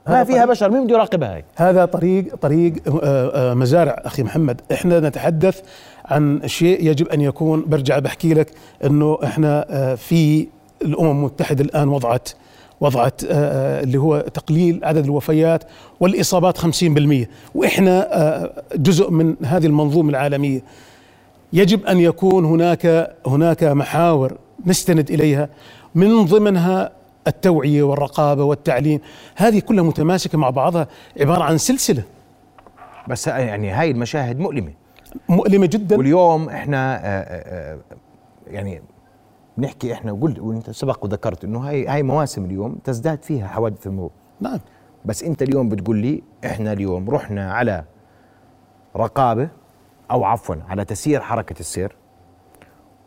ما 0.09 0.25
فيها 0.25 0.37
طريق. 0.37 0.51
بشر 0.51 0.71
مين 0.71 0.85
بده 0.85 0.95
يراقبها 0.95 1.35
هاي؟ 1.35 1.45
هذا 1.57 1.85
طريق 1.85 2.37
طريق 2.37 2.75
آه، 2.89 3.51
آه، 3.51 3.55
مزارع 3.55 4.03
أخي 4.05 4.23
محمد. 4.23 4.61
إحنا 4.73 5.01
نتحدث 5.01 5.61
عن 6.05 6.41
شيء 6.47 6.87
يجب 6.91 7.09
أن 7.09 7.21
يكون 7.21 7.65
برجع 7.67 7.99
بحكي 7.99 8.35
لك 8.35 8.53
إنه 8.85 9.19
إحنا 9.25 9.67
آه، 9.71 9.95
في 9.95 10.49
الأمم 10.83 11.11
المتحدة 11.11 11.65
الآن 11.65 11.89
وضعت 11.89 12.29
وضعت 12.81 13.21
اللي 13.25 13.99
هو 13.99 14.21
تقليل 14.21 14.81
عدد 14.85 15.05
الوفيات 15.05 15.65
والإصابات 16.01 16.59
50% 16.59 17.29
وإحنا 17.55 18.53
جزء 18.77 19.11
من 19.11 19.37
هذه 19.45 19.67
المنظومة 19.67 20.11
العالمية. 20.11 20.63
يجب 21.53 21.87
أن 21.87 22.01
يكون 22.01 22.45
هناك 22.45 23.15
هناك 23.27 23.65
محاور 23.65 24.39
نستند 24.67 25.11
إليها. 25.11 25.49
من 25.95 26.25
ضمنها 26.25 26.91
التوعية 27.27 27.83
والرقابة 27.83 28.45
والتعليم. 28.45 29.01
هذه 29.37 29.61
كلها 29.61 29.85
متماسكة 29.85 30.39
مع 30.39 30.51
بعضها 30.51 30.89
عبارة 31.21 31.43
عن 31.43 31.59
سلسلة. 31.59 32.03
بس 33.09 33.27
يعني 33.27 33.71
هاي 33.71 33.91
المشاهد 33.91 34.39
مؤلمة. 34.39 34.73
مؤلمة 35.29 35.67
جدا. 35.67 35.97
واليوم 35.97 36.49
إحنا 36.49 36.97
آه، 36.97 37.01
آه، 37.01 37.75
آه، 37.75 37.79
يعني 38.47 38.83
بنحكي 39.59 39.93
إحنا 39.93 40.13
وقلت 40.13 40.39
وإنت 40.39 40.71
سبق 40.71 41.05
وذكرت 41.05 41.45
إنه 41.45 41.59
هاي 41.59 41.87
هاي 41.87 42.03
مواسم 42.03 42.45
اليوم 42.45 42.79
تزداد 42.85 43.23
فيها 43.23 43.47
حوادث 43.47 43.87
المرور. 43.87 44.11
نعم. 44.41 44.59
بس 45.05 45.23
إنت 45.23 45.43
اليوم 45.43 45.69
بتقول 45.69 45.97
لي 45.97 46.23
إحنا 46.45 46.73
اليوم 46.73 47.11
رحنا 47.11 47.53
على 47.53 47.85
رقابة 48.97 49.49
أو 50.11 50.25
عفوا 50.25 50.57
على 50.69 50.85
تسيير 50.85 51.21
حركة 51.21 51.61
السير. 51.61 51.97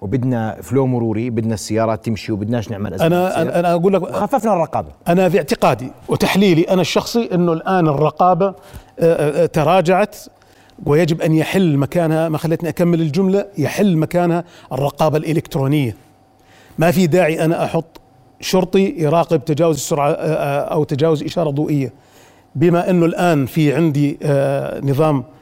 وبدنا 0.09 0.57
فلو 0.62 0.88
مروري 0.88 1.29
بدنا 1.29 1.53
السيارات 1.53 2.05
تمشي 2.05 2.31
وبدناش 2.31 2.69
نعمل 2.71 2.93
أزمة 2.93 3.07
أنا 3.07 3.29
سير. 3.29 3.41
أنا 3.41 3.59
أنا 3.59 3.71
أقول 3.71 3.93
لك 3.93 4.12
خففنا 4.12 4.53
الرقابة. 4.53 4.88
أنا 5.07 5.29
في 5.29 5.38
اعتقادي 5.38 5.91
وتحليلي 6.07 6.62
أنا 6.63 6.81
الشخصي 6.81 7.29
إنه 7.33 7.53
الآن 7.53 7.88
الرقابة 7.88 8.45
آه، 8.45 8.53
آه، 9.00 9.45
تراجعت 9.45 10.17
ويجب 10.85 11.21
أن 11.21 11.33
يحل 11.33 11.77
مكانها 11.77 12.29
ما 12.29 12.38
خلتني 12.38 12.69
أكمل 12.69 13.01
الجملة 13.01 13.45
يحل 13.57 13.97
مكانها 13.97 14.43
الرقابة 14.74 15.17
الإلكترونية. 15.17 15.95
ما 16.77 16.91
في 16.91 17.07
داعي 17.07 17.45
أنا 17.45 17.65
أحط 17.65 18.01
شرطي 18.41 18.95
يراقب 18.97 19.45
تجاوز 19.45 19.75
السرعة 19.75 20.09
آه، 20.09 20.13
آه، 20.13 20.74
أو 20.74 20.83
تجاوز 20.83 21.24
إشارة 21.24 21.50
ضوئية. 21.50 21.93
بما 22.55 22.89
إنه 22.89 23.05
الآن 23.05 23.45
في 23.45 23.74
عندي 23.74 24.17
آه، 24.24 24.81
نظام 24.85 25.15
آه، 25.17 25.19
آه، 25.19 25.34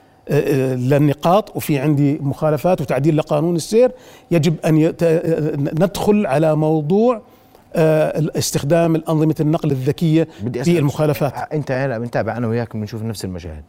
للنقاط 0.76 1.56
وفي 1.56 1.78
عندي 1.80 2.18
مخالفات 2.22 2.82
وتعديل 2.82 3.18
لقانون 3.18 3.56
السير 3.56 3.92
يجب 4.32 4.56
يت- 4.66 5.04
آه، 5.04 5.56
ندخل 5.56 6.26
على 6.26 6.56
موضوع 6.56 7.22
آه، 7.76 8.24
استخدام 8.38 8.96
الأنظمة 8.96 9.36
النقل 9.40 9.72
الذكية 9.72 10.28
بدي 10.44 10.64
في 10.64 10.80
المخالفات. 10.80 11.34
أنت 11.54 11.72
هلا 11.72 11.98
بنتابع 11.98 12.38
أنا 12.38 12.48
وياك 12.48 12.78
بنشوف 12.78 13.04
نفس 13.04 13.26
المشاهد. 13.26 13.64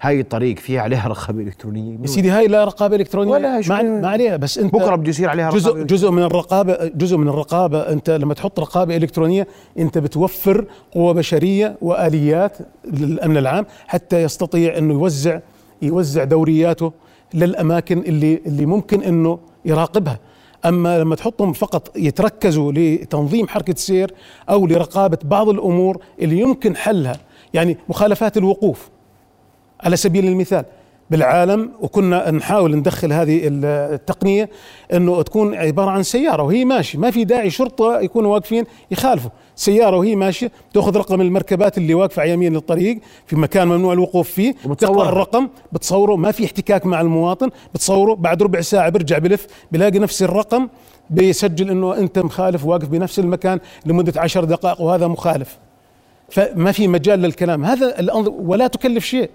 هاي 0.00 0.20
الطريق 0.20 0.58
فيها 0.58 0.80
عليها 0.82 1.08
رقابة 1.08 1.42
إلكترونية؟ 1.42 1.98
يا 2.02 2.06
سيدي 2.06 2.30
هاي 2.30 2.46
لا 2.46 2.64
رقابة 2.64 2.96
إلكترونية. 2.96 3.32
ولا 3.32 3.60
ما, 3.68 3.82
ما 3.82 4.08
عليها 4.08 4.36
بس 4.36 4.58
أنت 4.58 4.74
بكرة 4.74 4.94
بده 4.96 5.08
يصير 5.10 5.28
عليها 5.28 5.50
جزء 5.50 5.68
رقابة 5.70 5.84
جزء 5.84 6.10
من 6.10 6.22
الرقابة 6.22 6.90
جزء 6.94 7.16
من 7.16 7.28
الرقابة 7.28 7.78
أنت 7.80 8.10
لما 8.10 8.34
تحط 8.34 8.60
رقابة 8.60 8.96
إلكترونية 8.96 9.46
أنت 9.78 9.98
بتوفر 9.98 10.64
قوة 10.92 11.12
بشرية 11.12 11.76
وآليات 11.82 12.56
للأمن 12.92 13.36
العام 13.36 13.66
حتى 13.86 14.22
يستطيع 14.22 14.78
أنه 14.78 14.94
يوزع 14.94 15.40
يوزع 15.82 16.24
دورياته 16.24 16.92
للأماكن 17.34 17.98
اللي 17.98 18.40
اللي 18.46 18.66
ممكن 18.66 19.02
إنه 19.02 19.38
يراقبها. 19.64 20.18
أما 20.64 20.98
لما 20.98 21.16
تحطهم 21.16 21.52
فقط 21.52 21.96
يتركزوا 21.96 22.72
لتنظيم 22.72 23.48
حركة 23.48 23.72
السير 23.72 24.14
أو 24.50 24.66
لرقابة 24.66 25.18
بعض 25.24 25.48
الأمور 25.48 25.98
اللي 26.20 26.40
يمكن 26.40 26.76
حلها 26.76 27.16
يعني 27.54 27.76
مخالفات 27.88 28.36
الوقوف. 28.36 28.90
على 29.80 29.96
سبيل 29.96 30.26
المثال 30.26 30.64
بالعالم 31.12 31.70
وكنا 31.80 32.30
نحاول 32.30 32.76
ندخل 32.76 33.12
هذه 33.12 33.40
التقنية 33.44 34.50
إنه 34.92 35.22
تكون 35.22 35.54
عبارة 35.54 35.90
عن 35.90 36.02
سيارة 36.02 36.42
وهي 36.42 36.64
ماشية 36.64 36.98
ما 36.98 37.10
في 37.10 37.24
داعي 37.24 37.50
شرطة 37.50 38.00
يكونوا 38.00 38.32
واقفين 38.34 38.64
يخالفوا. 38.90 39.30
سيارة 39.56 39.96
وهي 39.96 40.16
ماشية 40.16 40.50
تأخذ 40.74 40.96
رقم 40.96 41.20
المركبات 41.20 41.78
اللي 41.78 41.94
واقفة 41.94 42.22
على 42.22 42.30
يمين 42.32 42.56
الطريق 42.56 42.98
في 43.26 43.36
مكان 43.36 43.68
ممنوع 43.68 43.92
الوقوف 43.92 44.30
فيه. 44.30 44.52
تقرأ 44.78 45.08
الرقم 45.08 45.48
بتصوره 45.72 46.16
ما 46.16 46.30
في 46.30 46.44
احتكاك 46.44 46.86
مع 46.86 47.00
المواطن 47.00 47.50
بتصوره 47.74 48.14
بعد 48.14 48.42
ربع 48.42 48.60
ساعة 48.60 48.88
بيرجع 48.88 49.18
بلف 49.18 49.46
بيلاقي 49.72 49.98
نفس 49.98 50.22
الرقم 50.22 50.68
بيسجل 51.10 51.70
إنه 51.70 51.98
أنت 51.98 52.18
مخالف 52.18 52.64
واقف 52.64 52.88
بنفس 52.88 53.18
المكان 53.18 53.60
لمدة 53.86 54.20
عشر 54.20 54.44
دقائق 54.44 54.80
وهذا 54.80 55.06
مخالف. 55.06 55.58
فما 56.30 56.72
في 56.72 56.88
مجال 56.88 57.18
للكلام. 57.22 57.64
هذا 57.64 57.96
الأنظ- 57.96 58.32
ولا 58.38 58.66
تكلف 58.66 59.04
شيء. 59.04 59.30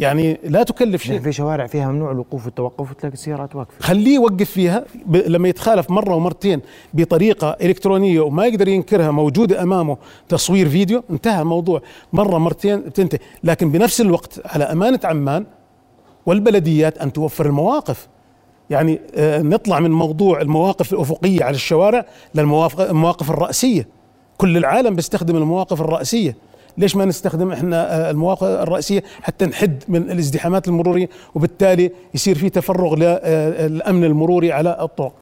يعني 0.00 0.38
لا 0.44 0.62
تكلف 0.62 1.02
شيء. 1.02 1.12
يعني 1.12 1.24
في 1.24 1.32
شوارع 1.32 1.66
فيها 1.66 1.92
ممنوع 1.92 2.10
الوقوف 2.10 2.46
والتوقف 2.46 2.90
وتلاقي 2.90 3.12
السيارات 3.12 3.56
واقفة. 3.56 3.74
خليه 3.80 4.14
يوقف 4.14 4.50
فيها 4.50 4.84
ب... 5.06 5.16
لما 5.16 5.48
يتخالف 5.48 5.90
مرة 5.90 6.14
ومرتين 6.14 6.60
بطريقة 6.94 7.56
إلكترونية 7.62 8.20
وما 8.20 8.46
يقدر 8.46 8.68
ينكرها 8.68 9.10
موجودة 9.10 9.62
أمامه 9.62 9.96
تصوير 10.28 10.68
فيديو 10.68 11.02
انتهى 11.10 11.42
الموضوع. 11.42 11.82
مرة 12.12 12.38
مرتين 12.38 12.80
بتنتهي. 12.80 13.18
لكن 13.44 13.70
بنفس 13.72 14.00
الوقت 14.00 14.40
على 14.44 14.64
أمانة 14.64 15.00
عمان 15.04 15.46
والبلديات 16.26 16.98
أن 16.98 17.12
توفر 17.12 17.46
المواقف. 17.46 18.08
يعني 18.70 19.00
آه، 19.14 19.42
نطلع 19.42 19.80
من 19.80 19.90
موضوع 19.90 20.40
المواقف 20.40 20.92
الأفقية 20.92 21.44
على 21.44 21.54
الشوارع 21.54 22.06
للمواقف 22.34 22.80
المواقف 22.80 23.30
الرأسية. 23.30 23.88
كل 24.38 24.56
العالم 24.56 24.96
بيستخدم 24.96 25.36
المواقف 25.36 25.80
الرأسية. 25.80 26.36
ليش 26.78 26.96
ما 26.96 27.04
نستخدم 27.04 27.52
إحنا 27.52 28.08
آه، 28.08 28.10
المواقف 28.10 28.42
الرئيسية 28.42 29.02
حتى 29.22 29.46
نحد 29.46 29.82
من 29.88 30.10
الازدحامات 30.10 30.68
المرورية 30.68 31.08
وبالتالي 31.34 31.90
يصير 32.14 32.38
في 32.38 32.50
تفرغ 32.50 32.94
للامن 32.94 34.04
المروري 34.04 34.52
على 34.52 34.76
الطرق. 34.80 35.12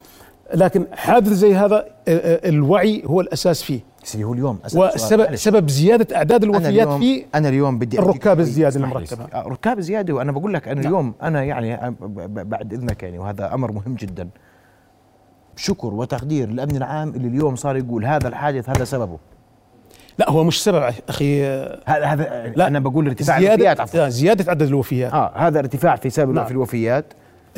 لكن 0.53 0.85
حادث 0.93 1.31
زي 1.31 1.55
هذا 1.55 1.75
آه، 1.75 1.85
آه، 2.07 2.49
الوعي 2.49 3.03
هو 3.05 3.21
الأساس 3.21 3.63
فيه. 3.63 3.79
سيدي 4.03 4.23
هو 4.23 4.33
اليوم 4.33 4.59
والسبب. 4.75 5.35
سبب 5.35 5.69
زيادة 5.69 6.15
أعداد 6.15 6.43
أنا 6.43 6.51
الوفيات 6.57 6.87
اليوم 6.87 6.99
فيه 6.99 7.25
أنا 7.35 7.49
اليوم 7.49 7.79
بدي 7.79 7.99
الركاب 7.99 8.39
المركبة. 8.39 9.23
آه، 9.33 9.47
ركاب 9.47 9.79
زيادة 9.79 10.13
وأنا 10.13 10.31
بقول 10.31 10.53
لك 10.53 10.67
أنا 10.67 10.81
اليوم 10.81 11.13
أنا 11.21 11.43
يعني 11.43 11.75
آه، 11.75 11.93
بعد 12.25 12.73
إذنك 12.73 13.03
يعني 13.03 13.19
وهذا 13.19 13.53
أمر 13.53 13.71
مهم 13.71 13.95
جدا. 13.95 14.29
شكر 15.55 15.93
وتقدير 15.93 16.49
للامن 16.49 16.75
العام 16.75 17.09
اللي 17.09 17.27
اليوم 17.27 17.55
صار 17.55 17.77
يقول 17.77 18.05
هذا 18.05 18.27
الحادث 18.27 18.69
هذا 18.69 18.83
سببه. 18.83 19.17
لا 20.19 20.29
هو 20.29 20.43
مش 20.43 20.63
سبب 20.63 20.93
أخي. 21.09 21.43
هذا 21.85 22.05
هذا 22.05 22.53
لا 22.55 22.67
أنا 22.67 22.79
بقول 22.79 23.07
ارتفاع 23.07 23.37
الوفيات 23.37 23.59
زياده 23.59 23.81
عفوا. 23.81 24.05
آه، 24.05 24.09
زيادة 24.09 24.51
عدد 24.51 24.61
الوفيات. 24.61 25.13
آه 25.13 25.31
هذا 25.35 25.59
ارتفاع 25.59 25.95
في 25.95 26.09
سبب 26.09 26.33
نعم. 26.33 26.45
في 26.45 26.51
الوفيات. 26.51 27.05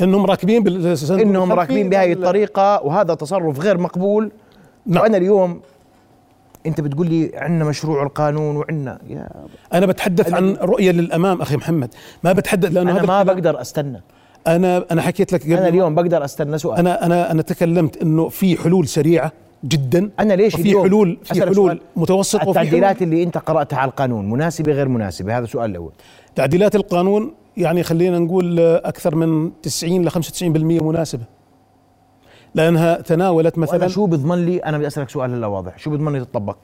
إنهم 0.00 0.26
راكبين 0.26 0.62
بال 0.62 0.96
إنهم 1.10 1.52
راكبين 1.52 1.88
بهاي 1.90 2.12
الطريقة 2.12 2.82
وهذا 2.82 3.14
تصرف 3.14 3.60
غير 3.60 3.78
مقبول. 3.78 4.32
نعم. 4.86 5.02
وأنا 5.02 5.16
اليوم 5.16 5.60
أنت 6.66 6.80
بتقول 6.80 7.06
لي 7.06 7.32
عندنا 7.34 7.64
مشروع 7.64 8.02
القانون 8.02 8.56
وعندنا 8.56 8.98
يا 9.08 9.28
أنا 9.72 9.86
بتحدث 9.86 10.32
عن 10.32 10.56
رؤية 10.56 10.90
للأمام 10.90 11.42
أخي 11.42 11.56
محمد. 11.56 11.94
ما 12.24 12.32
بتحدث 12.32 12.72
لأنه 12.72 12.90
أنا 12.90 13.02
ما 13.02 13.22
بقدر 13.22 13.60
أستنى. 13.60 14.02
أنا 14.46 14.84
أنا 14.90 15.02
حكيت 15.02 15.32
لك 15.32 15.42
قبل 15.42 15.52
أنا 15.52 15.68
اليوم 15.68 15.94
بقدر 15.94 16.24
أستنى 16.24 16.58
سؤال. 16.58 16.78
أنا 16.78 17.06
أنا 17.06 17.30
أنا 17.30 17.42
تكلمت 17.42 18.02
إنه 18.02 18.28
في 18.28 18.56
حلول 18.56 18.88
سريعة 18.88 19.32
جدا. 19.64 20.10
أنا 20.20 20.34
ليش 20.34 20.54
اليوم 20.54 20.82
حلول 20.82 21.18
في 21.24 21.40
حلول. 21.40 21.80
متوسطه 21.96 22.48
التعديلات 22.48 22.96
حلول 22.96 23.12
اللي 23.12 23.22
أنت 23.22 23.38
قرأتها 23.38 23.78
على 23.78 23.88
القانون 23.88 24.30
مناسبة 24.30 24.72
غير 24.72 24.88
مناسبة؟ 24.88 25.38
هذا 25.38 25.44
السؤال 25.44 25.70
الأول. 25.70 25.92
تعديلات 26.34 26.76
القانون 26.76 27.34
يعني 27.56 27.82
خلينا 27.82 28.18
نقول 28.18 28.60
أكثر 28.60 29.14
من 29.14 29.60
90 29.62 30.04
ل 30.04 30.10
95% 30.10 30.82
مناسبة. 30.82 31.24
لأنها 32.54 33.00
تناولت 33.00 33.58
مثلا 33.58 33.88
شو 33.88 34.06
بضمن 34.06 34.46
لي؟ 34.46 34.58
أنا 34.58 34.78
بدي 34.78 34.86
أسألك 34.86 35.10
سؤال 35.10 35.34
هلا 35.34 35.46
واضح. 35.46 35.78
شو 35.78 35.90
بضمن 35.90 36.12
لي 36.12 36.24
تطبق؟ 36.24 36.56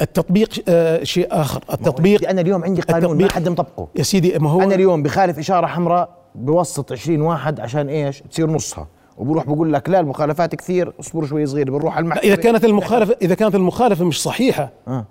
التطبيق 0.00 0.48
آه، 0.68 1.04
شيء 1.04 1.28
آخر. 1.30 1.64
التطبيق 1.72 2.28
أنا 2.28 2.40
اليوم 2.40 2.64
عندي 2.64 2.80
قانون 2.80 3.22
ما 3.22 3.30
حد 3.30 3.48
مطبقه. 3.48 3.88
يا 3.96 4.02
سيدي 4.02 4.38
ما 4.38 4.50
هو 4.50 4.62
أنا 4.62 4.74
اليوم 4.74 5.02
بخالف 5.02 5.38
إشارة 5.38 5.66
حمراء 5.66 6.08
بوسط 6.34 6.92
20 6.92 7.20
واحد 7.20 7.60
عشان 7.60 7.88
إيش؟ 7.88 8.22
تصير 8.30 8.50
نصها. 8.50 8.86
وبروح 9.18 9.44
بقول 9.46 9.72
لك 9.72 9.88
لا 9.88 10.00
المخالفات 10.00 10.54
كثير 10.54 10.92
اصبروا 11.00 11.26
شوي 11.28 11.46
صغير 11.46 11.70
بنروح 11.70 11.96
على 11.96 12.04
المحكمة 12.04 12.32
إذا 12.32 12.36
كانت 12.42 12.64
المخالفه 12.64 13.16
إذا 13.22 13.34
كانت 13.34 13.54
المخالفة 13.54 14.04
مش 14.04 14.22
صحيحة 14.22 14.70
آه. 14.88 15.04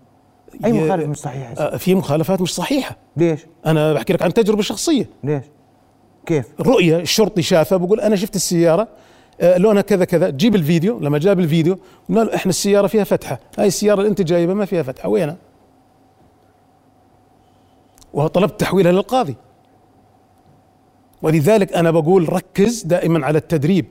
أي 0.65 0.69
ي- 0.69 0.73
مخالف 0.85 1.05
مش 1.09 1.17
صحيح 1.17 1.49
يا 1.49 1.55
سيدي. 1.55 1.69
آه، 1.69 1.77
في 1.77 1.95
مخالفات 1.95 2.41
مش 2.41 2.55
صحيحة 2.55 2.97
ليش؟ 3.17 3.39
أنا 3.65 3.93
بحكي 3.93 4.13
لك 4.13 4.21
عن 4.21 4.33
تجربة 4.33 4.61
شخصية 4.61 5.09
ليش؟ 5.23 5.43
كيف؟ 6.25 6.45
الرؤيه 6.59 6.97
الشرطي 6.99 7.41
شافها 7.41 7.77
بقول 7.77 7.99
أنا 7.99 8.15
شفت 8.15 8.35
السيارة 8.35 8.87
آه، 9.41 9.57
لونها 9.57 9.81
كذا 9.81 10.05
كذا 10.05 10.29
جيب 10.29 10.55
الفيديو 10.55 10.99
لما 10.99 11.17
جاب 11.17 11.39
الفيديو 11.39 11.77
قلنا 12.09 12.19
له 12.21 12.35
إحنا 12.35 12.49
السيارة 12.49 12.87
فيها 12.87 13.03
فتحة 13.03 13.39
هاي 13.57 13.67
السيارة 13.67 13.99
اللي 13.99 14.09
أنت 14.09 14.21
جايبها 14.21 14.55
ما 14.55 14.65
فيها 14.65 14.83
فتحة 14.83 15.09
وينها 15.09 15.37
وطلبت 18.13 18.59
تحويلها 18.59 18.91
للقاضي 18.91 19.35
ولذلك 21.23 21.73
أنا 21.73 21.91
بقول 21.91 22.33
ركز 22.33 22.83
دائما 22.83 23.25
على 23.25 23.37
التدريب. 23.37 23.85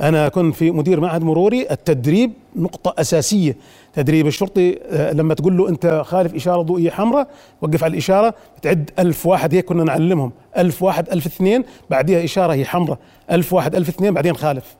أنا 0.00 0.28
كنت 0.28 0.54
في 0.54 0.70
مدير 0.70 1.00
معهد 1.00 1.22
مروري 1.22 1.66
التدريب 1.70 2.32
نقطة 2.56 3.00
أساسية. 3.00 3.56
تدريب 3.94 4.26
الشرطي 4.26 4.78
آه، 4.90 5.12
لما 5.12 5.34
تقول 5.34 5.56
له 5.56 5.68
أنت 5.68 6.02
خالف 6.06 6.34
إشارة 6.34 6.62
ضوئية 6.62 6.90
حمراء 6.90 7.28
وقف 7.62 7.84
على 7.84 7.90
الإشارة 7.92 8.34
تعد 8.62 8.90
ألف 8.98 9.26
واحد 9.26 9.54
هيك 9.54 9.64
كنا 9.64 9.84
نعلمهم. 9.84 10.32
ألف 10.58 10.82
واحد 10.82 11.08
ألف 11.08 11.26
اثنين 11.26 11.64
بعدها 11.90 12.24
إشارة 12.24 12.52
هي 12.52 12.64
حمراء. 12.64 12.98
ألف 13.30 13.52
واحد 13.52 13.74
ألف 13.74 13.88
اثنين 13.88 14.14
بعدين 14.14 14.36
خالف. 14.36 14.76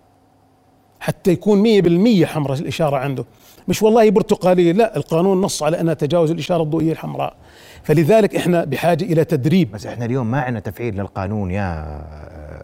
حتى 1.01 1.31
يكون 1.31 1.59
مية 1.59 1.83
بالمية 1.83 2.27
حمراء 2.27 2.59
الإشارة 2.59 2.97
عنده. 2.97 3.25
مش 3.69 3.83
والله 3.83 4.11
برتقالية 4.11 4.73
لا 4.73 4.97
القانون 4.97 5.41
نص 5.41 5.63
على 5.63 5.81
أنها 5.81 5.95
تجاوز 5.95 6.31
الإشارة 6.31 6.63
الضوئية 6.63 6.93
الحمراء. 6.93 7.35
فلذلك 7.83 8.37
إحنا 8.37 8.65
بحاجة 8.65 9.05
إلى 9.05 9.25
تدريب. 9.25 9.73
بس 9.73 9.87
إحنا 9.87 10.05
اليوم 10.05 10.31
ما 10.31 10.41
عندنا 10.41 10.61
تفعيل 10.61 10.95
للقانون 11.01 11.51
يا 11.51 12.01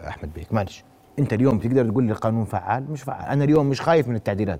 أحمد 0.07 0.33
بيك 0.33 0.53
معلش. 0.53 0.83
أنت 1.19 1.33
اليوم 1.33 1.59
تقدر 1.59 1.89
تقول 1.89 2.03
لي 2.03 2.11
القانون 2.11 2.45
فعال؟ 2.45 2.91
مش 2.91 3.01
فعال. 3.01 3.29
أنا 3.29 3.43
اليوم 3.43 3.65
مش 3.65 3.81
خايف 3.81 4.07
من 4.07 4.15
التعديلات. 4.15 4.59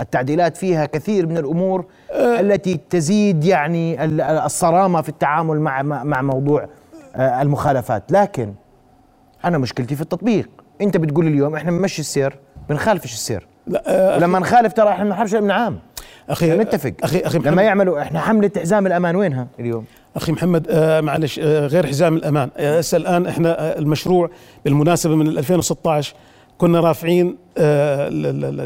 التعديلات 0.00 0.56
فيها 0.56 0.86
كثير 0.86 1.26
من 1.26 1.36
الأمور 1.38 1.84
التي 2.12 2.80
تزيد 2.90 3.44
يعني 3.44 4.04
ال- 4.04 4.20
الصرامة 4.20 5.02
في 5.02 5.08
التعامل 5.08 5.60
مع 5.60 5.82
مع 5.82 6.22
موضوع 6.22 6.68
آه، 7.16 7.42
المخالفات. 7.42 8.12
لكن 8.12 8.54
أنا 9.44 9.58
مشكلتي 9.58 9.94
في 9.96 10.02
التطبيق. 10.02 10.48
أنت 10.80 10.96
بتقول 10.96 11.24
لي 11.24 11.30
اليوم 11.30 11.54
إحنا 11.56 11.70
بنمشي 11.70 12.00
السير 12.00 12.38
بنخالفش 12.68 13.12
السير 13.12 13.46
لما 14.18 14.38
نخالف 14.38 14.72
ترى 14.72 14.88
إحنا 14.88 15.04
بنحاربش 15.04 15.34
من 15.34 15.50
عام 15.50 15.78
أخي 16.30 16.50
نتفق. 16.56 16.92
أخي 17.02 17.18
لما 17.38 17.38
محمد, 17.38 17.62
يعملوا 17.64 18.02
إحنا 18.02 18.20
حملة 18.20 18.50
حزام 18.56 18.86
الأمان 18.86 19.16
وينها 19.16 19.46
اليوم؟ 19.60 19.84
أخي 20.16 20.32
محمد 20.32 20.66
آه 20.70 21.00
معلش 21.00 21.38
آه 21.38 21.66
غير 21.66 21.86
حزام 21.86 22.16
الأمان. 22.16 22.50
آه 22.56 22.78
هسه 22.78 22.96
الآن 22.96 23.26
إحنا 23.26 23.60
آه 23.60 23.78
المشروع 23.78 24.30
بالمناسبة 24.64 25.16
من 25.16 25.26
2016 25.28 26.14
كنا 26.58 26.80
رافعين 26.80 27.36
آه 27.58 28.08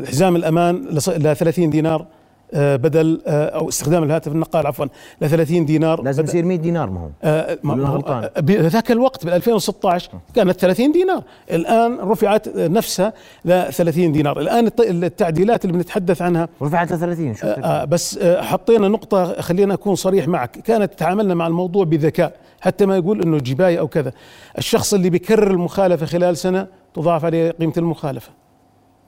حزام 0.08 0.36
الأمان 0.36 0.84
لص- 0.90 1.08
ل 1.08 1.36
30 1.36 1.70
دينار 1.70 2.00
آه 2.00 2.06
بدل 2.54 3.20
آه 3.26 3.46
أو 3.48 3.68
استخدام 3.68 4.02
الهاتف 4.02 4.32
النقال 4.32 4.66
عفوا 4.66 4.86
ل 5.20 5.28
30 5.30 5.64
دينار. 5.64 6.02
لازم 6.02 6.24
يصير 6.24 6.44
100 6.44 6.56
دينار 6.58 6.90
ما 6.90 7.00
هو. 7.00 7.08
آه، 7.24 7.58
ما- 7.62 7.74
هو- 7.88 7.94
غلطان؟ 7.94 8.24
آه، 8.36 8.40
بذاك 8.40 8.90
الوقت 8.90 9.24
بال 9.24 9.32
2016 9.34 10.10
كانت 10.34 10.60
30 10.60 10.92
دينار. 10.92 11.22
الآن 11.50 11.98
رفعت 12.00 12.48
آه، 12.48 12.68
نفسها 12.68 13.12
ل 13.44 13.72
30 13.72 14.12
دينار. 14.12 14.40
الآن 14.40 14.66
الت- 14.66 14.80
التعديلات 14.80 15.64
اللي 15.64 15.76
بنتحدث 15.76 16.22
عنها 16.22 16.48
رفعت 16.62 16.92
ل 16.92 16.98
30 16.98 17.34
شو 17.34 17.46
آه، 17.46 17.50
آه، 17.50 17.84
بس 17.84 18.18
آه، 18.18 18.42
حطينا 18.42 18.88
نقطة 18.88 19.40
خلينا 19.40 19.74
أكون 19.74 19.94
صريح 19.94 20.28
معك. 20.28 20.50
كانت 20.50 20.92
تعاملنا 20.94 21.34
مع 21.34 21.46
الموضوع 21.46 21.84
بذكاء. 21.84 22.32
حتى 22.60 22.86
ما 22.86 22.96
يقول 22.96 23.22
أنه 23.22 23.38
جباية 23.38 23.78
أو 23.78 23.88
كذا. 23.88 24.12
الشخص 24.58 24.94
اللي 24.94 25.10
بيكرر 25.10 25.50
المخالفة 25.50 26.06
خلال 26.06 26.36
سنة 26.36 26.66
تضاعف 26.94 27.24
عليه 27.24 27.50
قيمة 27.50 27.72
المخالفة. 27.76 28.30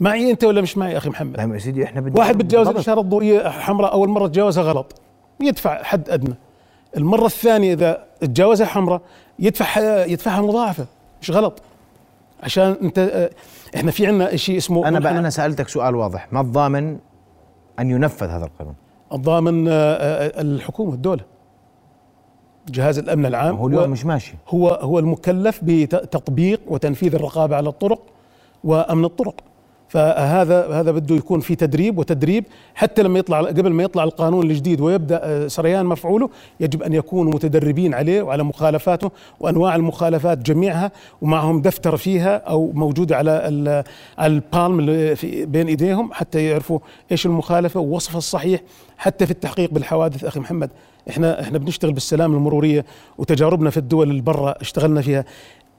معي 0.00 0.30
أنت 0.30 0.44
ولا 0.44 0.60
مش 0.60 0.78
معي 0.78 0.96
أخي 0.96 1.10
محمد؟ 1.10 1.36
نعم 1.36 1.54
يا 1.54 1.58
سيدي 1.58 1.84
إحنا 1.84 2.00
بدنا 2.00 2.18
واحد 2.18 2.38
بتجاوز 2.38 2.66
بالضبط. 2.66 2.74
الإشارة 2.76 3.00
الضوئية 3.00 3.48
حمراء 3.48 3.92
أول 3.92 4.08
مرة 4.08 4.26
تجاوزها 4.26 4.64
غلط. 4.64 5.00
يدفع 5.40 5.82
حد 5.82 6.10
أدنى. 6.10 6.34
المرة 6.96 7.26
الثانية 7.26 7.72
إذا 7.74 8.04
تجاوزها 8.20 8.66
حمراء 8.66 9.00
يدفع 9.38 10.04
يدفعها 10.04 10.42
مضاعفة. 10.42 10.86
مش 11.22 11.30
غلط. 11.30 11.62
عشان 12.42 12.76
أنت 12.82 12.98
آه، 12.98 13.30
إحنا 13.76 13.90
في 13.90 14.06
عندنا 14.06 14.36
شيء 14.36 14.56
اسمه 14.56 14.88
أنا 14.88 14.98
بقى 15.00 15.18
أنا 15.18 15.30
سألتك 15.30 15.68
سؤال 15.68 15.94
واضح. 15.94 16.32
ما 16.32 16.40
الضامن 16.40 16.98
أن 17.78 17.90
ينفذ 17.90 18.26
هذا 18.26 18.44
القانون؟ 18.44 18.74
الضامن 19.12 19.68
آه، 19.68 19.72
آه، 19.72 20.40
الحكومة 20.40 20.94
الدولة. 20.94 21.22
جهاز 22.68 22.98
الأمن 22.98 23.26
العام. 23.26 23.56
هو 23.56 23.66
اليوم 23.66 23.90
مش 23.90 24.04
ماشي. 24.06 24.34
هو 24.48 24.68
هو 24.68 24.98
المكلف 24.98 25.60
بتطبيق 25.62 26.60
وتنفيذ 26.66 27.14
الرقابة 27.14 27.56
على 27.56 27.68
الطرق 27.68 28.00
وأمن 28.64 29.04
الطرق. 29.04 29.34
فهذا 29.94 30.66
هذا 30.80 30.90
بده 30.90 31.14
يكون 31.14 31.40
في 31.40 31.54
تدريب 31.54 31.98
وتدريب 31.98 32.44
حتى 32.74 33.02
لما 33.02 33.18
يطلع 33.18 33.40
قبل 33.40 33.70
ما 33.72 33.82
يطلع 33.82 34.04
القانون 34.04 34.50
الجديد 34.50 34.80
ويبدأ 34.80 35.20
آه، 35.22 35.46
سريان 35.46 35.86
مفعوله 35.86 36.30
يجب 36.60 36.82
أن 36.82 36.92
يكونوا 36.92 37.32
متدربين 37.32 37.94
عليه 37.94 38.22
وعلى 38.22 38.42
مخالفاته 38.42 39.10
وأنواع 39.40 39.76
المخالفات 39.76 40.38
جميعها 40.38 40.92
ومعهم 41.22 41.62
دفتر 41.62 41.96
فيها 41.96 42.36
أو 42.36 42.72
موجوده 42.74 43.16
على 43.16 43.30
على 44.18 44.34
البالم 44.34 44.78
اللي 44.78 45.16
بين 45.46 45.68
إيديهم 45.68 46.12
حتى 46.12 46.44
يعرفوا 46.44 46.78
إيش 47.12 47.26
المخالفة 47.26 47.80
ووصفها 47.80 48.18
الصحيح 48.18 48.60
حتى 48.98 49.26
في 49.26 49.30
التحقيق 49.30 49.70
بالحوادث. 49.70 50.24
أخي 50.24 50.40
محمد 50.40 50.70
إحنا 51.10 51.40
إحنا 51.40 51.58
بنشتغل 51.58 51.92
بالسلام 51.92 52.34
المرورية 52.34 52.84
وتجاربنا 53.18 53.70
في 53.70 53.76
الدول 53.76 54.10
اللي 54.10 54.22
برا 54.22 54.54
اشتغلنا 54.60 55.02
فيها. 55.02 55.24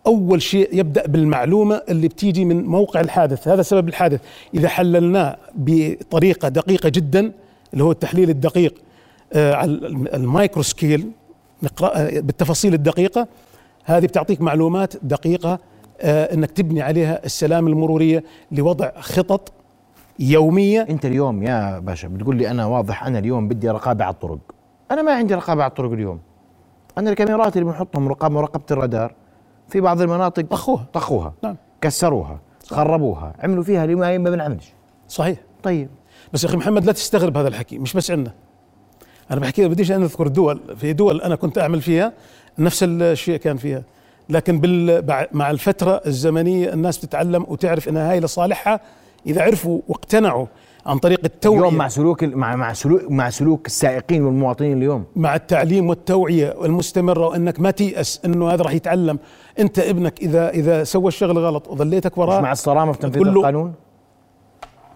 أول 0.08 0.41
شيء 0.41 0.70
يبدأ 0.74 1.08
بالمعلومة 1.08 1.82
اللي 1.89 2.08
بتيجي 2.08 2.46
من 2.46 2.65
موقع 2.65 3.00
الحادث. 3.02 3.48
هذا 3.48 3.62
سبب 3.62 3.88
الحادث. 3.88 4.20
إذا 4.54 4.68
حللناه 4.68 5.38
بطريقة 5.56 6.48
دقيقة 6.50 6.89
جدا 6.89 7.32
اللي 7.74 7.84
هو 7.84 7.91
التحليل 7.91 8.30
الدقيق 8.30 8.74
آه، 9.34 9.54
على 9.54 9.72
الم- 9.72 10.08
ال 10.13 10.22
micro 10.22 10.63
scale 10.63 11.12
آه، 11.84 12.20
بالتفاصيل 12.20 12.74
الدقيقة 12.74 13.28
هذه 13.84 14.06
بتعطيك 14.06 14.41
معلومات 14.41 14.94
دقيقة 15.04 15.60
آه، 16.02 16.34
إنك 16.34 16.52
تبني 16.52 16.82
عليها 16.82 17.26
السلامة 17.26 17.67
المرورية 17.68 18.24
لوضع 18.52 18.91
خطط 19.00 19.52
يومية. 20.20 20.82
أنت 20.89 21.06
اليوم 21.06 21.44
يا 21.44 21.80
باشا 21.80 22.08
بتقول 22.08 22.36
لي 22.36 22.52
أنا 22.52 22.65
واضح 22.65 23.04
أنا 23.06 23.20
اليوم 23.20 23.48
بدي 23.48 23.70
رقابة 23.70 24.06
على 24.06 24.13
الطرق. 24.13 24.39
أنا 24.91 25.02
ما 25.02 25.12
عندي 25.13 25.34
رقابة 25.34 25.63
على 25.63 25.70
الطرق 25.70 25.91
اليوم. 25.91 26.20
أنا 26.98 27.10
الكاميرات 27.10 27.58
اللي 27.58 27.65
بنحطهم 27.65 28.08
رقابه 28.08 28.34
مراقبة 28.36 28.63
الرادار. 28.72 29.13
في 29.69 29.82
بعض 29.82 30.01
المناطق 30.01 30.43
طخوها. 30.43 30.86
طخوها 30.93 31.34
نعم. 31.43 31.56
كسروها 31.82 32.39
خربوها 32.67 33.34
عملوا 33.39 33.63
فيها 33.63 33.84
اللي 33.84 33.95
ما 33.95 34.30
بينعملش. 34.30 34.74
صحيح. 35.08 35.38
طيب. 35.63 35.89
بس 36.34 36.43
يا 36.43 36.49
أخي 36.49 36.58
محمد 36.58 36.86
لا 36.86 36.91
تستغرب 36.91 37.38
هذا 37.38 37.47
الحكي 37.47 37.80
مش 37.80 37.93
بس 37.93 38.12
عندنا. 38.12 38.34
أنا 39.32 39.39
بحكي 39.39 39.67
بديش 39.67 39.91
أنا 39.91 40.06
أذكر 40.06 40.28
دول 40.28 40.75
في 40.78 40.93
دول 40.93 41.21
أنا 41.21 41.36
كنت 41.36 41.58
أعمل 41.58 41.82
فيها 41.82 42.13
نفس 42.60 42.84
الشيء 42.84 43.38
كان 43.38 43.58
فيها. 43.58 43.84
لكن 44.30 44.60
بال 44.60 45.28
مع 45.32 45.51
الفترة 45.51 46.01
الزمنية 46.06 46.73
الناس 46.73 46.97
بتتعلم 46.97 47.45
وتعرف 47.47 47.89
إنها 47.89 48.12
هاي 48.12 48.19
لصالحها. 48.19 48.80
إذا 49.28 49.41
عرفوا 49.41 49.82
واقتنعوا 49.88 50.45
عن 50.86 50.98
طريق 50.98 51.19
التوعية. 51.24 51.60
اليوم 51.60 51.76
مع 51.76 51.88
سلوك 51.88 52.24
مع 52.24 52.56
مع 52.56 52.74
سلوك 52.74 53.12
مع 53.12 53.30
سلوك 53.30 53.65
السائقين 53.65 54.24
والمواطنين 54.24 54.78
اليوم. 54.78 55.04
مع 55.15 55.36
التعليم 55.36 55.89
والتوعية 55.89 56.65
المستمرة 56.65 57.28
وإنك 57.28 57.60
ما 57.60 57.71
تيأس 57.71 58.21
إنه 58.26 58.50
هذا 58.50 58.63
راح 58.63 58.74
يتعلم. 58.74 59.19
أنت 59.60 59.80
ابنك 59.80 60.21
اذا 60.21 60.50
إذا 60.50 60.84
سوى 60.84 61.08
الشغل 61.08 61.38
غلط 61.38 61.67
وظليتك 61.67 62.17
وراه 62.17 62.41
مع 62.41 62.52
الصرامة 62.52 62.91
في 62.91 63.00
تنفيذ 63.00 63.28
القانون؟ 63.28 63.74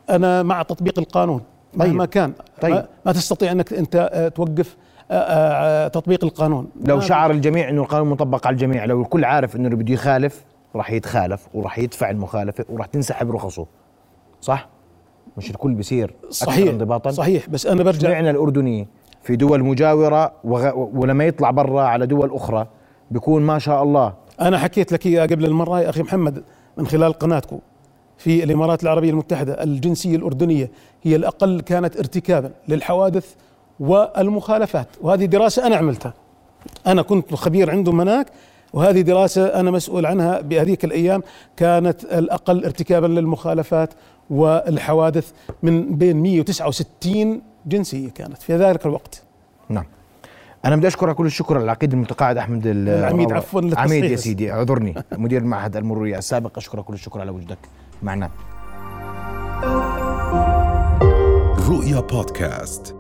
أنا 0.10 0.44
مع 0.44 0.62
تطبيق 0.62 1.00
القانون 1.00 1.42
مهما 1.74 2.06
طيب. 2.06 2.14
كان. 2.14 2.34
طيب. 2.62 2.74
ما, 2.74 2.88
ما 3.06 3.12
تستطيع 3.12 3.52
أنك 3.52 3.74
أنت 3.74 4.10
آه، 4.14 4.28
توقف 4.28 4.78
آه، 5.12 5.16
آه، 5.16 5.88
تطبيق 5.88 6.24
القانون. 6.24 6.68
لو 6.86 7.00
شعر 7.00 7.32
الجميع 7.32 7.70
إنه 7.70 7.82
القانون 7.82 8.10
مطبق 8.10 8.48
على 8.48 8.54
الجميع 8.54 8.86
لو 8.86 9.02
الكل 9.02 9.26
عارف 9.26 9.56
إنه 9.56 9.66
اللي 9.66 9.84
بده 9.84 9.94
يخالف 9.94 10.46
راح 10.76 10.92
يتخالف 10.92 11.48
وراح 11.54 11.80
يدفع 11.80 12.10
المخالفة 12.10 12.66
وراح 12.70 12.86
تنسحب 12.86 13.32
رخصه. 13.32 13.66
صح؟ 14.42 14.70
مش 15.40 15.50
الكل 15.50 15.80
أكثر 15.80 16.14
صحيح 16.30 16.70
انضباطا. 16.70 17.12
صحيح 17.12 17.50
بس 17.50 17.66
أنا 17.66 17.84
برجع 17.84 18.10
سمعنا 18.10 18.30
الأردني 18.30 18.88
في 19.24 19.36
دول 19.36 19.64
مجاورة 19.64 20.32
وغ... 20.44 20.72
ولما 20.94 21.26
يطلع 21.26 21.52
برا 21.52 21.82
على 21.82 22.08
دول 22.08 22.32
أخرى 22.34 22.68
بيكون 23.12 23.42
ما 23.42 23.60
شاء 23.60 23.84
الله. 23.84 24.14
أنا 24.42 24.58
حكيت 24.58 24.92
لك 24.92 25.06
اياها 25.06 25.26
قبل 25.26 25.46
المرة 25.46 25.82
يا 25.82 25.90
أخي 25.90 26.02
محمد 26.02 26.44
من 26.78 26.88
خلال 26.88 27.14
قناتكم 27.14 27.60
في 28.18 28.44
الإمارات 28.44 28.84
العربية 28.84 29.10
المتحدة 29.10 29.64
الجنسية 29.64 30.16
الأردنية 30.16 30.72
هي 31.04 31.16
الأقل 31.16 31.62
كانت 31.62 31.98
ارتكابا 31.98 32.52
للحوادث 32.68 33.34
والمخالفات 33.80 34.88
وهذه 35.02 35.26
دراسة 35.26 35.68
أنا 35.68 35.76
عملتها. 35.76 36.14
أنا 36.88 37.02
كنت 37.02 37.34
خبير 37.34 37.72
عندهم 37.72 38.02
هناك 38.02 38.28
وهذه 38.74 39.02
دراسة 39.02 39.46
أنا 39.60 39.72
مسؤول 39.72 40.06
عنها 40.06 40.42
بهذيك 40.42 40.86
الأيام 40.86 41.24
كانت 41.58 42.04
الأقل 42.04 42.66
ارتكابا 42.66 43.08
للمخالفات 43.08 43.90
والحوادث 44.30 45.32
من 45.64 45.96
بين 45.96 46.18
169 46.24 47.42
جنسية 47.66 48.10
كانت 48.10 48.38
في 48.42 48.56
ذلك 48.56 48.86
الوقت. 48.86 49.24
نعم. 49.70 49.86
أنا 50.66 50.76
بدي 50.76 50.88
أشكرك 50.88 51.16
كل 51.16 51.26
الشكر 51.26 51.58
العقيد 51.58 51.94
المتقاعد 51.94 52.38
أحمد 52.38 52.68
ال- 52.68 52.90
العميد. 52.90 53.32
عفواً 53.34 53.62
للتصحيح 53.62 53.84
عميد 53.86 54.04
يا. 54.04 54.16
سيدي 54.16 54.52
اعذرني. 54.52 54.96
مدير 55.18 55.42
المعهد 55.42 55.78
المروري 55.78 56.18
السابق 56.18 56.58
أشكرك 56.58 56.84
كل 56.84 56.94
الشكر 56.94 57.20
على 57.22 57.32
وجودك. 57.32 57.58
معنا 58.04 58.30
رؤيا 61.70 62.00
بودكاست. 62.00 62.96